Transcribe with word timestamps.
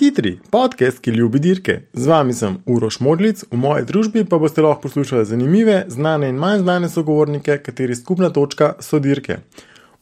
hitri 0.00 0.38
podcast, 0.50 0.98
ki 1.00 1.10
ljubi 1.10 1.38
dirke. 1.38 1.80
Z 1.92 2.06
vami 2.06 2.34
sem 2.34 2.56
Uroš 2.66 3.00
Modlic, 3.00 3.44
v 3.50 3.56
moji 3.56 3.84
družbi 3.86 4.24
pa 4.24 4.38
boste 4.38 4.62
lahko 4.62 4.88
poslušali 4.88 5.24
zanimive, 5.24 5.84
znane 5.88 6.28
in 6.28 6.38
manj 6.40 6.62
znane 6.64 6.88
sogovornike, 6.88 7.58
kateri 7.62 7.96
skupna 7.96 8.30
točka 8.30 8.72
so 8.80 8.98
dirke. 8.98 9.38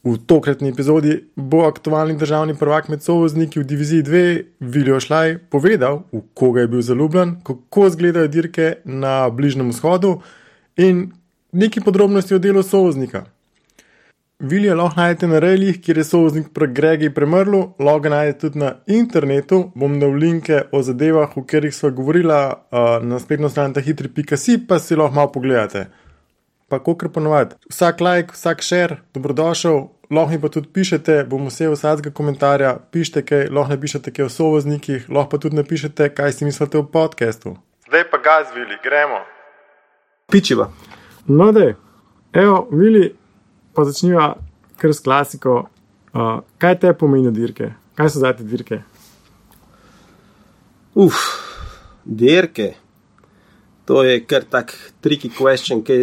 V 0.03 0.15
tokratni 0.17 0.69
epizodi 0.69 1.17
bo 1.35 1.65
aktualni 1.67 2.15
državni 2.17 2.55
prvak 2.55 2.87
med 2.87 3.01
sovozniki 3.03 3.59
v 3.59 3.65
diviziji 3.67 4.03
2, 4.03 4.43
Viljo 4.59 4.99
Šlaj, 4.99 5.37
povedal, 5.51 6.03
v 6.11 6.21
koga 6.33 6.63
je 6.63 6.67
bil 6.67 6.81
zaljubljen, 6.81 7.35
kako 7.43 7.87
izgledajo 7.87 8.27
dirke 8.27 8.75
na 8.85 9.29
Bližnjem 9.29 9.73
vzhodu 9.73 10.21
in 10.77 11.09
nekaj 11.51 11.83
podrobnosti 11.83 12.35
o 12.35 12.39
delu 12.39 12.63
sovoznika. 12.63 13.25
Vilja 14.39 14.75
lahko 14.75 15.01
najdete 15.01 15.27
na 15.27 15.39
reljih, 15.39 15.81
kjer 15.83 15.97
je 15.97 16.03
sovoznik 16.03 16.47
Gregi 16.71 17.09
premrl, 17.13 17.73
lahko 17.79 17.99
ga 17.99 18.09
najdete 18.09 18.39
tudi 18.39 18.59
na 18.59 18.73
internetu. 18.87 19.71
Bom 19.75 19.99
dal 19.99 20.15
linke 20.15 20.61
o 20.71 20.79
zadevah, 20.81 21.35
o 21.35 21.43
katerih 21.43 21.75
sva 21.75 21.89
govorila 21.89 22.37
uh, 22.71 23.03
na 23.03 23.19
spletno 23.19 23.49
stran 23.49 23.73
tahitri.si, 23.73 24.61
pa 24.67 24.79
si 24.79 24.95
lahko 24.95 25.15
malo 25.15 25.31
pogledate. 25.31 25.89
Pa 26.69 26.77
kako 26.79 27.09
ponovadi, 27.09 27.55
vsak 27.69 28.01
like, 28.01 28.33
vsak 28.33 28.61
share, 28.63 28.99
dobrodošel, 29.13 29.87
lahko 30.11 30.31
mi 30.31 30.41
pa 30.41 30.49
tudi 30.53 30.69
pišete, 30.73 31.23
bom 31.29 31.47
vse 31.49 31.69
vsakega 31.69 32.13
komentarja, 32.13 32.75
pišite 32.91 33.23
kaj, 33.25 33.47
lahko 33.49 33.73
napišete 33.73 34.13
kaj 34.13 34.25
o 34.25 34.29
sovoznikih, 34.29 35.09
lahko 35.09 35.31
pa 35.31 35.41
tudi 35.41 35.57
napišete, 35.57 36.11
kaj 36.13 36.37
si 36.37 36.45
mislite 36.45 36.77
o 36.77 36.83
podkastu. 36.85 37.55
Zdaj 37.87 38.05
pa 38.11 38.17
ga 38.17 38.37
zvili, 38.51 38.77
gremo. 38.83 39.23
Pičiva. 40.31 40.69
No, 41.27 41.51
da, 41.51 41.73
evo, 42.33 42.67
Vili, 42.71 43.15
pa 43.73 43.83
začniva 43.83 44.35
kar 44.77 44.93
s 44.93 45.03
klasiko. 45.03 45.69
Uh, 46.13 46.39
kaj 46.57 46.79
te 46.79 46.93
pomeni 46.93 47.31
dirke? 47.31 47.73
Kaj 47.97 48.09
so 48.09 48.21
zdaj 48.21 48.37
te 48.39 48.45
dirke? 48.49 48.81
Uf, 50.95 51.19
dirke. 52.05 52.73
To 53.89 54.03
je 54.05 54.19
kar 54.21 54.45
tak 54.45 54.75
tricky 55.01 55.31
question, 55.33 55.81
ki 55.81 55.97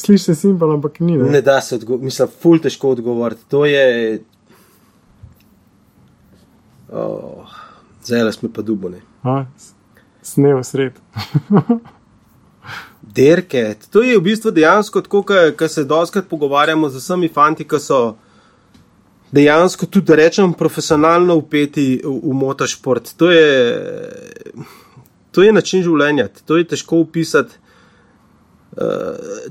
Slišiš 0.00 0.24
se 0.24 0.34
simpel, 0.34 0.72
ampak 0.72 0.96
ni. 1.00 1.18
Ne, 1.20 1.28
ne 1.30 1.40
da 1.44 1.60
se 1.60 1.76
odgovoriti, 1.76 2.08
mislim, 2.08 2.28
ful 2.42 2.58
težko 2.58 2.94
odgovoriti. 2.96 3.44
To 3.52 3.66
je. 3.68 4.20
Oh, 6.90 7.44
Zdaj 8.04 8.32
smo 8.32 8.48
pa 8.54 8.62
dubone. 8.62 9.00
Snev 10.22 10.62
sred. 10.62 10.92
Derke. 13.14 13.74
To 13.90 14.02
je 14.02 14.18
v 14.18 14.22
bistvu 14.22 14.50
dejansko 14.50 15.00
tako, 15.00 15.22
kar 15.56 15.68
se 15.68 15.84
doskrat 15.84 16.28
pogovarjamo 16.28 16.88
z 16.88 16.96
vsemi 16.96 17.28
fanti, 17.28 17.64
ki 17.68 17.78
so 17.80 18.00
dejansko 19.32 19.86
tudi, 19.86 20.06
da 20.06 20.16
rečem, 20.16 20.52
profesionalno 20.52 21.36
upeti 21.36 22.00
v, 22.04 22.14
v 22.22 22.34
motošport. 22.34 23.12
To 23.16 23.30
je, 23.30 23.46
to 25.30 25.42
je 25.42 25.52
način 25.52 25.82
življenja, 25.82 26.28
to 26.46 26.56
je 26.56 26.68
težko 26.74 27.00
opisati. 27.04 27.58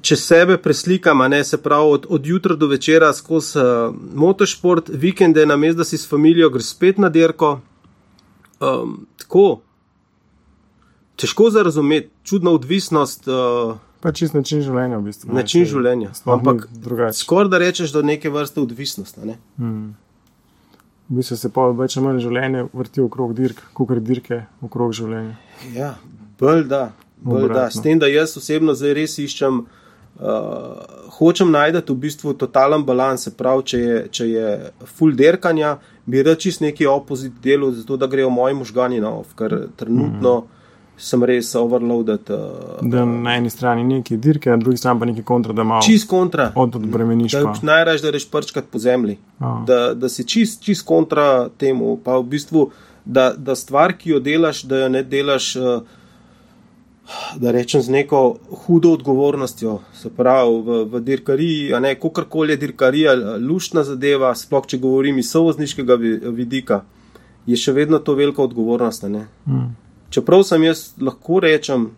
Če 0.01 0.15
sebe 0.15 0.55
preslikam, 0.63 1.19
ne, 1.29 1.41
se 1.43 1.57
pravi 1.61 1.91
od, 1.97 2.05
od 2.09 2.25
jutra 2.25 2.55
do 2.55 2.69
večera 2.71 3.11
skozi 3.13 3.59
uh, 3.59 3.95
motošport, 4.15 4.89
vikende, 4.89 5.43
na 5.45 5.57
mestu, 5.59 5.81
da 5.81 5.85
si 5.85 5.99
s 5.99 6.07
familijo 6.07 6.49
greš 6.49 6.71
spet 6.71 7.01
na 7.03 7.09
dirko. 7.11 7.57
Um, 8.63 8.95
tako, 9.19 9.59
težko 11.19 11.49
za 11.51 11.63
razumeti, 11.67 12.09
čudna 12.23 12.55
odvisnost. 12.55 13.27
Uh, 13.27 13.75
pa 13.99 14.15
čist 14.15 14.33
način 14.33 14.63
življenja, 14.63 14.97
v 14.97 15.09
bistvu. 15.11 15.33
Način 15.35 15.65
ne, 15.67 15.71
življenja. 15.73 16.13
Ampak 16.23 16.69
skoraj 17.19 17.51
da 17.51 17.59
rečeš, 17.59 17.91
da 17.91 17.99
je 17.99 18.11
neke 18.15 18.31
vrste 18.31 18.63
odvisnost. 18.63 19.19
Ne? 19.19 19.35
Hmm. 19.59 19.97
V 21.09 21.17
bistvu 21.17 21.37
se 21.41 21.49
pa 21.49 21.67
več 21.73 21.97
ali 21.97 22.05
manj 22.05 22.21
življenje 22.21 22.67
vrti 22.73 23.01
okrog 23.01 23.33
dirk, 23.37 23.61
kot 23.73 23.91
dirke 24.05 24.43
okrog 24.65 24.93
življenja. 24.93 25.35
Ja, 25.73 25.95
bolj 26.39 26.67
da. 26.69 26.89
Bolj 27.25 27.49
da. 27.53 27.67
S 27.73 27.81
tem, 27.81 27.99
da 27.99 28.07
jaz 28.07 28.37
osebno 28.37 28.75
zdaj 28.77 28.97
res 29.01 29.17
iščem. 29.19 29.63
Uh, 30.19 30.81
hočem 31.15 31.47
najti 31.51 31.79
v 31.87 31.95
bistvu 32.03 32.33
totalen 32.35 32.83
balans, 32.83 33.23
se 33.23 33.31
pravi, 33.31 33.63
če 33.71 33.77
je, 33.79 33.99
če 34.11 34.25
je 34.27 34.47
full 34.97 35.15
derkanja, 35.15 35.77
bi 36.03 36.23
rad 36.27 36.41
čist 36.43 36.59
neki 36.59 36.89
opozit 36.91 37.37
delu, 37.39 37.71
zato 37.71 37.95
da 37.95 38.09
grejo 38.11 38.27
moji 38.33 38.57
možgani 38.59 38.99
na 38.99 39.13
off, 39.15 39.31
ker 39.39 39.55
trenutno 39.79 40.33
mm 40.41 40.58
sem 40.99 41.23
res 41.23 41.53
overloaded. 41.55 42.29
Uh, 42.29 42.81
da 42.81 43.05
na 43.05 43.37
eni 43.39 43.49
strani 43.49 43.83
neki 43.87 44.17
dirke, 44.17 44.51
na 44.51 44.57
drugi 44.57 44.77
strani 44.77 44.99
pa 44.99 45.07
neki 45.09 45.23
kontra, 45.23 45.55
da 45.55 45.63
imaš. 45.65 45.85
Čist 45.87 46.09
kontra. 46.09 46.51
Od 46.55 46.75
odbremeniš. 46.75 47.37
Najraž, 47.63 48.03
da 48.03 48.11
reš 48.15 48.27
prčkat 48.31 48.67
po 48.71 48.79
zemlji. 48.79 49.17
Oh. 49.39 49.63
Da, 49.67 49.93
da 49.95 50.09
si 50.09 50.27
čist, 50.27 50.63
čist 50.63 50.85
kontra 50.87 51.49
temu. 51.57 51.95
Pa 52.03 52.19
v 52.19 52.27
bistvu, 52.35 52.69
da, 53.05 53.31
da 53.33 53.55
stvar, 53.55 53.95
ki 53.97 54.17
jo 54.17 54.19
delaš, 54.19 54.65
da 54.67 54.83
jo 54.83 54.91
ne 54.97 55.03
delaš. 55.03 55.55
Uh, 55.55 55.95
Da 57.41 57.49
rečem 57.49 57.81
z 57.81 57.89
neko 57.89 58.37
hudo 58.67 58.91
odgovornostjo, 58.93 59.79
se 59.97 60.11
pravi 60.13 60.59
v, 60.61 60.75
v 60.91 60.99
dirkariji, 61.01 61.71
a 61.73 61.79
ne 61.81 61.95
kakorkoli 61.97 62.53
je 62.53 62.57
dirkarija, 62.61 63.15
luštna 63.41 63.81
zadeva, 63.83 64.29
sploh 64.37 64.67
če 64.69 64.77
govorim 64.77 65.17
iz 65.17 65.31
sovozniškega 65.33 65.97
vidika, 66.37 66.83
je 67.49 67.57
še 67.57 67.73
vedno 67.73 67.97
to 67.97 68.13
velika 68.13 68.45
odgovornost. 68.45 69.09
Mm 69.09 69.88
čeprav 70.09 70.43
sem 70.43 70.63
jaz 70.63 70.93
lahko 71.01 71.39
rečem, 71.43 71.89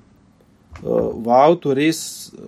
uh, 0.83 1.11
v 1.15 1.31
avtu 1.35 1.73
res 1.77 2.31
uh, 2.33 2.41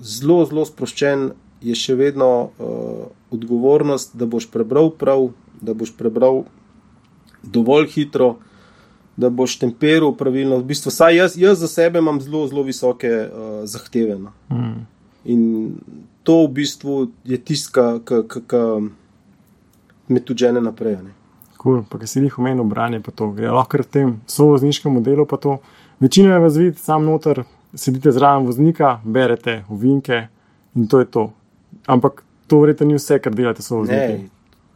zelo, 0.00 0.44
zelo 0.48 0.66
sproščen, 0.68 1.30
je 1.60 1.76
še 1.76 1.96
vedno 1.96 2.30
uh, 2.48 3.08
odgovornost, 3.32 4.16
da 4.16 4.26
boš 4.26 4.48
prebral 4.52 4.88
prav, 4.96 5.28
da 5.60 5.74
boš 5.76 5.92
prebral 5.96 6.46
dovolj 7.44 7.90
hitro, 7.92 8.38
da 9.20 9.28
boš 9.28 9.58
temperiral 9.60 10.14
pravilno. 10.16 10.62
V 10.62 10.70
bistvu, 10.72 10.92
saj 10.94 11.18
jaz, 11.18 11.36
jaz 11.36 11.60
za 11.60 11.68
sebe 11.68 12.00
imam 12.00 12.20
zelo, 12.24 12.46
zelo 12.48 12.64
visoke 12.64 13.12
uh, 13.12 13.60
zahteve. 13.68 14.16
No. 14.16 14.32
Mm. 14.48 14.88
In 15.28 15.40
to 16.24 16.46
v 16.46 16.52
bistvu 16.62 16.98
je 17.28 17.36
tisto, 17.36 18.00
kar 18.08 18.88
me 20.08 20.20
tudi 20.24 20.48
žene 20.48 20.64
naprej. 20.64 20.96
Ne 21.04 21.19
cool, 21.60 21.82
pa 21.88 22.00
ki 22.00 22.08
si 22.08 22.24
jih 22.24 22.38
omenil, 22.40 22.64
branje 22.64 23.02
pa 23.04 23.12
to 23.12 23.30
gre. 23.36 23.52
Lahko 23.52 23.82
v 23.82 23.86
tem 23.86 24.12
sovozniškem 24.30 24.92
modelu 24.92 25.26
pa 25.28 25.36
to. 25.36 25.58
Večina 26.00 26.34
je 26.34 26.40
vas 26.40 26.56
vidi, 26.56 26.76
sam 26.80 27.04
noter, 27.04 27.44
sedite 27.74 28.12
zraven 28.12 28.46
voznika, 28.48 28.98
berete 29.04 29.64
uvinke 29.68 30.26
in 30.74 30.86
to 30.88 31.00
je 31.02 31.10
to. 31.10 31.30
Ampak 31.86 32.22
to 32.48 32.60
verjetno 32.60 32.86
ni 32.86 32.96
vse, 32.96 33.18
kar 33.22 33.34
delate 33.34 33.62
sovozniki. 33.62 34.30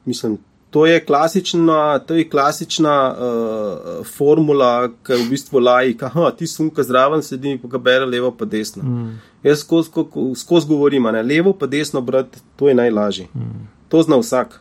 Mislim, 0.05 0.37
to 0.71 0.87
je 0.87 1.05
klasična, 1.05 1.99
to 1.99 2.15
je 2.15 2.29
klasična 2.31 3.15
uh, 3.15 4.07
formula, 4.07 4.89
ki 5.07 5.13
je 5.13 5.19
v 5.23 5.29
bistvu 5.31 5.61
lajka. 5.63 6.11
Ti 6.39 6.47
sunka 6.47 6.83
zraven 6.83 7.23
sedi, 7.23 7.55
pa 7.63 7.79
bere 7.79 8.07
levo 8.07 8.33
pa 8.35 8.45
desno. 8.45 8.83
Mm. 8.83 9.21
Jaz 9.43 9.63
skozi 9.63 9.91
skoz 10.37 10.67
govorim, 10.67 11.07
ne, 11.15 11.23
levo 11.23 11.53
pa 11.53 11.67
desno 11.67 12.01
brati, 12.01 12.43
to 12.57 12.69
je 12.69 12.75
najlažje. 12.75 13.29
Mm. 13.35 13.69
To 13.89 14.03
zna 14.03 14.19
vsak. 14.19 14.61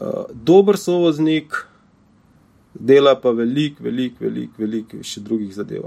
Uh, 0.00 0.06
dober 0.32 0.78
sovoznik 0.78 1.66
dela 2.74 3.20
pa 3.20 3.30
veliko, 3.30 3.82
veliko, 3.84 4.24
veliko, 4.24 4.52
veliko 4.58 5.02
še 5.04 5.20
drugih 5.20 5.52
zadev. 5.54 5.84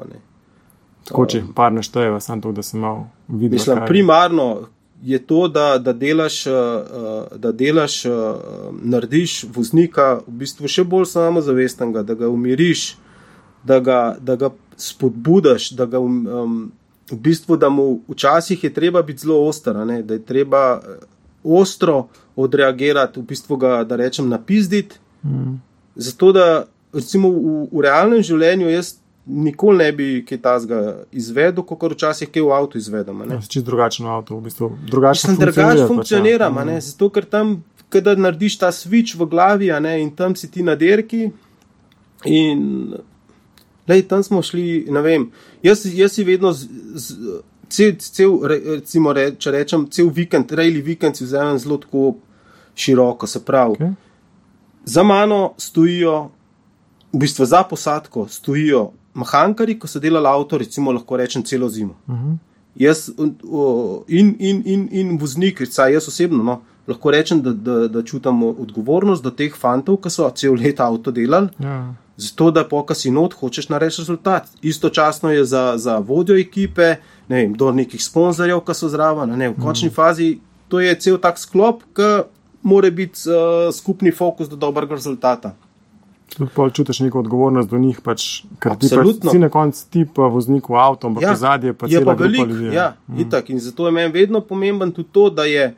Tako, 1.08 1.26
če 1.26 1.42
um, 1.42 1.54
par 1.56 1.74
naštejeva, 1.74 2.20
samo 2.22 2.42
to, 2.42 2.52
da 2.52 2.64
se 2.64 2.78
malo 2.78 3.08
vidi. 3.28 3.56
Mislim, 3.56 3.82
kaj. 3.82 3.88
primarno 3.88 4.48
je 5.04 5.20
to, 5.20 5.48
da, 5.48 5.78
da 5.82 5.94
delaš, 5.94 6.44
uh, 6.48 7.34
da 7.36 7.52
delaš 7.52 8.04
narediš 8.82 9.40
voznika 9.56 10.20
v 10.28 10.38
bistvu 10.44 10.70
še 10.70 10.86
bolj 10.88 11.10
samozavestnega, 11.12 12.06
da 12.06 12.16
ga 12.20 12.30
umiriš, 12.32 12.94
da 13.64 13.80
ga, 13.84 14.00
da 14.20 14.38
ga 14.40 14.52
spodbudaš, 14.78 15.72
da 15.80 15.90
ga 15.90 16.00
um, 16.00 16.72
v 17.12 17.18
bistvu, 17.20 17.58
da 17.58 17.70
mu 17.70 18.04
včasih 18.08 18.64
je 18.64 18.74
treba 18.74 19.02
biti 19.02 19.26
zelo 19.26 19.42
ostar, 19.48 19.76
da 19.76 20.14
je 20.14 20.26
treba 20.26 20.82
ostro 21.44 22.08
odreagirati, 22.36 23.20
v 23.20 23.28
bistvu 23.30 23.58
ga, 23.58 23.84
da 23.84 23.96
rečem, 24.00 24.30
napizditi. 24.30 25.00
Mm. 25.24 25.60
Zato, 25.96 26.32
da 26.32 26.66
recimo 26.94 27.30
v, 27.30 27.56
v 27.72 27.86
realnem 27.86 28.24
življenju 28.26 28.72
jaz 28.74 28.96
nikoli 29.26 29.78
ne 29.78 29.92
bi 29.96 30.08
kaj 30.28 30.40
tazga 30.44 30.80
izvedel, 31.12 31.64
kot 31.64 31.96
včasih 31.96 32.30
kaj 32.32 32.44
v 32.44 32.56
avtu 32.56 32.78
izvedem. 32.78 33.24
Ja, 33.32 33.40
čist 33.48 33.66
drugačen 33.66 34.10
avto, 34.10 34.38
v 34.38 34.50
bistvu. 34.50 34.72
Drugačen 34.90 35.38
drugač 35.40 35.86
funkcionira, 35.88 36.50
pač, 36.52 36.68
ja. 36.68 36.76
mm. 36.76 36.84
zato 36.90 37.10
ker 37.14 37.30
tam, 37.30 37.56
kada 37.94 38.18
narediš 38.20 38.60
ta 38.60 38.74
switch 38.76 39.16
v 39.20 39.30
glavi, 39.30 39.72
ne, 39.84 39.96
in 40.04 40.12
tam 40.16 40.36
si 40.36 40.52
ti 40.52 40.66
na 40.66 40.76
derki. 40.76 41.30
In 42.28 42.96
lej, 43.88 44.06
tam 44.08 44.24
smo 44.24 44.42
šli, 44.44 44.86
ne 44.92 45.02
vem, 45.04 45.28
jaz, 45.64 45.86
jaz 45.88 46.16
si 46.16 46.24
vedno 46.28 46.54
z, 46.56 46.68
z, 46.96 47.40
cel, 47.74 47.98
cel 47.98 48.38
recimo, 48.50 49.14
re, 49.14 49.32
če 49.40 49.52
rečem, 49.58 49.88
cel 49.90 50.12
vikend, 50.14 50.52
rejli 50.54 50.82
vikend 50.86 51.18
si 51.18 51.26
vzamem 51.26 51.58
zelo 51.62 51.80
tako 51.82 52.14
široko, 52.78 53.28
se 53.28 53.42
pravi. 53.46 53.80
Okay. 53.80 53.94
Za 54.86 55.04
mano 55.04 55.54
stojijo 55.58 56.30
v 57.14 57.20
bistvu 57.20 57.46
za 57.46 57.64
posadko 57.64 58.28
stojijo 58.30 58.92
mahankari, 59.14 59.78
ko 59.80 59.88
so 59.88 60.00
delali 60.00 60.28
avto, 60.28 60.58
recimo 60.58 60.92
lahko 60.92 61.18
rečem 61.18 61.44
celo 61.44 61.70
zimo. 61.70 61.96
Uh 62.08 62.16
-huh. 62.16 62.38
Jaz 62.76 63.10
in, 64.08 64.36
in, 64.40 64.62
in, 64.66 64.88
in 64.92 65.18
voznik, 65.18 65.62
saj 65.70 65.94
jaz 65.94 66.08
osebno, 66.08 66.44
no, 66.44 66.62
lahko 66.88 67.12
rečem, 67.12 67.42
da, 67.42 67.54
da, 67.54 67.88
da 67.88 68.04
čutim 68.04 68.44
odgovornost 68.44 69.24
do 69.24 69.32
teh 69.32 69.56
fantov, 69.56 69.98
ki 69.98 70.10
so 70.10 70.30
cel 70.36 70.54
let 70.54 70.80
avto 70.80 71.12
delali. 71.12 71.50
Ja. 71.60 71.94
Zato, 72.18 72.52
da 72.52 72.64
pokaj 72.68 72.96
si 72.96 73.12
not, 73.12 73.34
hočeš 73.34 73.70
narediti 73.70 74.02
rezultat. 74.02 74.48
Istočasno 74.62 75.32
je 75.32 75.46
za, 75.46 75.78
za 75.78 75.98
vodjo 75.98 76.38
ekipe, 76.38 76.96
ne 77.30 77.42
vem, 77.42 77.54
do 77.58 77.72
nekih 77.72 78.02
sponzorjev, 78.04 78.62
ki 78.66 78.76
so 78.78 78.90
zraven, 78.92 79.36
ne 79.38 79.52
v 79.54 79.58
končni 79.62 79.90
mm. 79.90 79.96
fazi. 79.96 80.30
To 80.72 80.80
je 80.82 80.94
cel 81.00 81.20
tak 81.22 81.38
sklop, 81.38 81.84
ki 81.96 82.10
mora 82.64 82.90
biti 82.92 83.28
uh, 83.30 83.70
skupni 83.76 84.12
fokus 84.12 84.50
do 84.50 84.58
dobrega 84.60 84.96
rezultata. 84.96 85.54
Pa 86.56 86.70
čutiš 86.70 87.04
neko 87.06 87.20
odgovornost 87.20 87.70
do 87.70 87.78
njih, 87.78 88.00
pač, 88.02 88.42
ker 88.64 88.74
ti 88.82 88.90
pač, 88.90 89.10
si 89.30 89.40
na 89.40 89.52
koncu 89.54 89.84
ti 89.94 90.06
pa 90.10 90.26
voznik 90.34 90.66
v 90.70 90.80
avtu, 90.82 91.12
ampak 91.12 91.28
ja, 91.28 91.34
zadnje 91.38 91.76
pa 91.78 91.90
je 91.92 92.02
pa 92.02 92.16
veliko 92.18 92.48
ljudi. 92.50 92.72
Ja, 92.74 92.96
mm. 93.08 93.20
itak. 93.28 93.52
In 93.54 93.62
zato 93.62 93.86
je 93.86 93.94
meni 93.94 94.14
vedno 94.14 94.42
pomemben 94.42 94.92
tudi 94.92 95.12
to, 95.14 95.28
da 95.30 95.46
je 95.46 95.76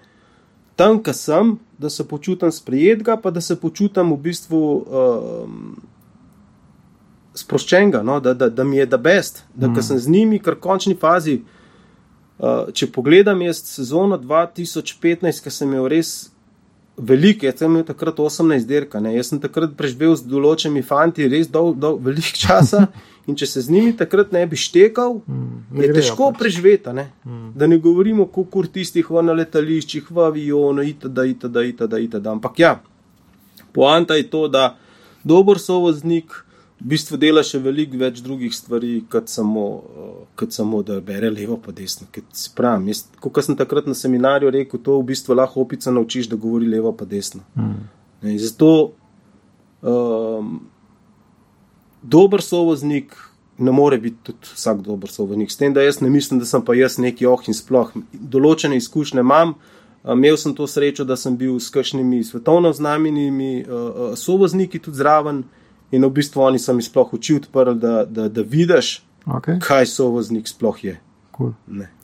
tam, 0.79 1.01
kjer 1.03 1.15
sem, 1.15 1.57
da 1.77 1.89
se 1.89 2.07
počutim 2.07 2.51
sprijetega, 2.51 3.17
pa 3.19 3.33
da 3.35 3.41
se 3.41 3.59
počutim 3.59 4.13
v 4.13 4.21
bistvu. 4.29 4.63
Um, 4.87 5.75
sproščenega, 7.35 8.03
no? 8.05 8.19
da, 8.23 8.33
da, 8.33 8.49
da 8.49 8.63
mi 8.63 8.77
je 8.77 8.85
da 8.89 8.97
best, 8.97 9.43
da 9.53 9.67
mm. 9.67 9.83
sem 9.83 9.99
z 9.99 10.11
njimi, 10.11 10.39
ker 10.39 10.57
v 10.57 10.63
končni 10.63 10.95
fazi. 10.99 11.41
Uh, 12.35 12.67
če 12.75 12.89
pogledam 12.91 13.39
jaz 13.45 13.61
sezono 13.63 14.17
2015, 14.19 15.43
ki 15.43 15.51
sem 15.53 15.69
imel 15.69 15.87
res 15.91 16.33
veliko, 16.97 17.47
jaz 17.47 17.59
sem 17.59 17.71
imel 17.71 17.85
takrat 17.87 18.19
18 18.19 18.67
dirka, 18.67 18.99
ne? 19.03 19.13
jaz 19.15 19.31
sem 19.31 19.39
takrat 19.39 19.75
preživel 19.79 20.15
z 20.19 20.27
določenimi 20.27 20.83
fanti 20.83 21.27
res 21.31 21.47
dolg, 21.51 21.77
dolg, 21.79 22.01
veliko 22.03 22.35
časa 22.39 22.85
in 23.27 23.35
če 23.39 23.47
se 23.49 23.63
z 23.65 23.73
njimi 23.73 23.95
takrat 23.97 24.31
ne 24.35 24.43
bi 24.47 24.59
štekal, 24.59 25.19
mm, 25.25 25.81
je 25.81 25.91
težko 25.95 26.29
pač. 26.31 26.39
preživeti. 26.43 26.93
Ne? 26.93 27.07
Mm. 27.25 27.51
Da 27.57 27.67
ne 27.67 27.79
govorimo 27.81 28.27
o 28.27 28.43
kur 28.43 28.67
tistih 28.67 29.09
v 29.09 29.23
letališčih, 29.31 30.11
v 30.11 30.27
avionu, 30.27 30.85
itd., 30.85 31.29
itd., 31.33 31.67
itd., 31.73 32.01
itd. 32.05 32.27
Ampak 32.35 32.59
ja, 32.59 32.75
poanta 33.73 34.15
je 34.15 34.29
to, 34.29 34.47
da 34.47 34.75
dober 35.23 35.59
sovoznik 35.59 36.44
v 36.79 36.91
bistvu 36.91 37.17
dela 37.19 37.43
še 37.45 37.59
veliko 37.63 37.97
več 37.99 38.19
drugih 38.23 38.51
stvari, 38.53 39.05
kot 39.11 39.31
samo, 39.31 39.65
uh, 39.79 40.15
kot 40.35 40.55
samo 40.55 40.81
da 40.83 40.99
bere 41.03 41.31
levo 41.31 41.57
pa 41.61 41.71
desno. 41.75 42.07
Pravim, 42.55 42.89
jaz, 42.91 43.05
kot 43.23 43.43
sem 43.45 43.55
takrat 43.55 43.87
na 43.87 43.95
seminarju 43.95 44.51
rekel, 44.51 44.81
to 44.83 44.97
v 44.99 45.07
bistvu 45.13 45.37
lahko 45.39 45.63
opica 45.63 45.93
naučiš, 45.95 46.29
da 46.31 46.39
govori 46.39 46.67
levo 46.69 46.91
pa 46.95 47.07
desno. 47.07 47.45
Mm. 47.55 48.35
Zato 48.41 48.71
um, 49.81 50.59
dober 52.03 52.43
sovoznik. 52.43 53.15
Ne 53.55 53.71
more 53.71 53.95
biti 53.95 54.17
tudi 54.27 54.49
vsak 54.51 54.81
dober 54.83 55.07
sovoznik. 55.07 55.47
S 55.47 55.55
tem, 55.55 55.71
da 55.71 55.79
jaz 55.79 56.01
ne 56.03 56.09
mislim, 56.11 56.41
da 56.41 56.45
sem 56.45 56.59
pa 56.59 56.73
jaz 56.75 56.97
neki 56.99 57.23
oh 57.23 57.39
in 57.47 57.55
sploh. 57.55 57.93
Določene 58.11 58.75
izkušnje 58.75 59.23
imam, 59.23 59.53
imel 60.03 60.35
sem 60.35 60.51
to 60.57 60.67
srečo, 60.67 61.05
da 61.07 61.15
sem 61.15 61.37
bil 61.39 61.55
s 61.55 61.71
kakšnimi 61.71 62.19
svetovno 62.27 62.73
znamenimi 62.75 63.61
uh, 63.63 63.69
uh, 63.71 64.09
sovozniki 64.19 64.81
tudi 64.83 64.99
zraven, 64.99 65.39
uh, 65.45 65.64
in 65.95 66.05
v 66.05 66.11
bistvu 66.19 66.43
oni 66.43 66.59
so 66.59 66.75
mi 66.75 66.83
sploh 66.85 67.15
oči 67.17 67.39
odprli, 67.39 67.75
da, 67.79 68.03
da, 68.05 68.27
da 68.29 68.43
vidiš, 68.43 68.99
okay. 69.25 69.59
kaj 69.63 69.87
sovoznik 69.95 70.51
sploh 70.51 70.83
je. 70.83 70.97
Cool. 71.35 71.51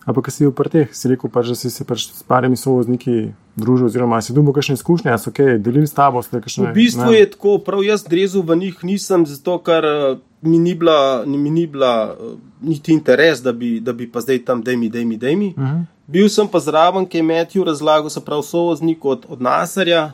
Ampak, 0.01 0.27
ki 0.27 0.31
si 0.33 0.43
v 0.43 0.51
prteh, 0.51 0.89
si 0.91 1.07
rekel, 1.07 1.29
pa, 1.31 1.43
da 1.45 1.55
si 1.55 1.69
se 1.71 1.85
pač 1.87 2.09
s 2.09 2.23
parimi 2.27 2.57
sovozniki 2.57 3.31
družil, 3.55 3.87
oziroma 3.87 4.17
si 4.19 4.33
dobil 4.33 4.51
kakšne 4.51 4.75
izkušnje, 4.75 5.13
so 5.21 5.29
ok, 5.29 5.61
delim 5.61 5.85
s 5.85 5.93
tabo. 5.95 6.19
Kakšne, 6.25 6.71
v 6.71 6.75
bistvu 6.75 7.11
ne? 7.13 7.21
je 7.21 7.29
tako, 7.35 7.59
prav 7.63 7.85
jaz 7.85 8.03
drezu 8.03 8.41
v 8.41 8.57
njih 8.57 8.81
nisem, 8.83 9.23
zato 9.29 9.59
ker 9.63 9.85
uh, 9.85 10.19
mi 10.41 10.57
ni 10.59 10.73
bila, 10.75 11.23
mi 11.23 11.53
ni 11.53 11.67
bila 11.69 12.11
uh, 12.11 12.33
niti 12.65 12.91
interes, 12.97 13.39
da 13.45 13.53
bi, 13.53 13.77
da 13.79 13.93
bi 13.93 14.09
pa 14.09 14.25
zdaj 14.25 14.41
tam, 14.47 14.65
da 14.65 14.75
mi, 14.75 14.89
da 14.89 15.05
mi, 15.05 15.21
da 15.21 15.31
mi. 15.37 15.53
Uh 15.53 15.63
-huh. 15.63 15.85
Bil 16.11 16.27
sem 16.27 16.47
pa 16.49 16.59
zraven, 16.59 17.05
ki 17.05 17.21
je 17.21 17.23
Matthew 17.23 17.63
razlagal, 17.63 18.09
se 18.09 18.19
pravi, 18.19 18.43
sovoznik 18.43 19.05
od, 19.05 19.25
od 19.29 19.41
Nasarja. 19.41 20.11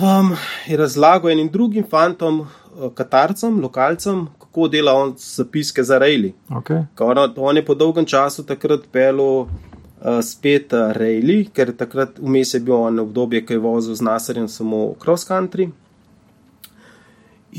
Um, 0.00 0.36
je 0.66 0.76
razlagal 0.76 1.30
enim 1.30 1.48
drugim 1.48 1.84
fantom, 1.90 2.46
Eh, 2.72 2.90
Katarcem, 2.94 3.60
lokalcem, 3.60 4.26
kako 4.38 4.68
dela 4.68 4.92
on 4.92 5.14
zapiske 5.18 5.82
za 5.84 5.98
Rejli. 5.98 6.32
Okay. 6.48 6.84
On, 6.98 7.32
on 7.36 7.56
je 7.56 7.64
po 7.64 7.74
dolgem 7.74 8.06
času 8.06 8.46
takrat 8.48 8.80
pelo 8.92 9.40
uh, 9.40 10.20
spet 10.24 10.72
uh, 10.72 10.92
Rejli, 10.96 11.50
ker 11.52 11.74
takrat 11.76 12.16
vmes 12.18 12.54
je 12.54 12.60
bil 12.60 12.74
on 12.74 12.98
obdobje, 13.04 13.44
ki 13.46 13.58
je 13.58 13.60
vozil 13.60 13.94
z 13.94 14.00
Nasarjem 14.08 14.48
samo 14.48 14.94
cross 15.02 15.28
country. 15.28 15.68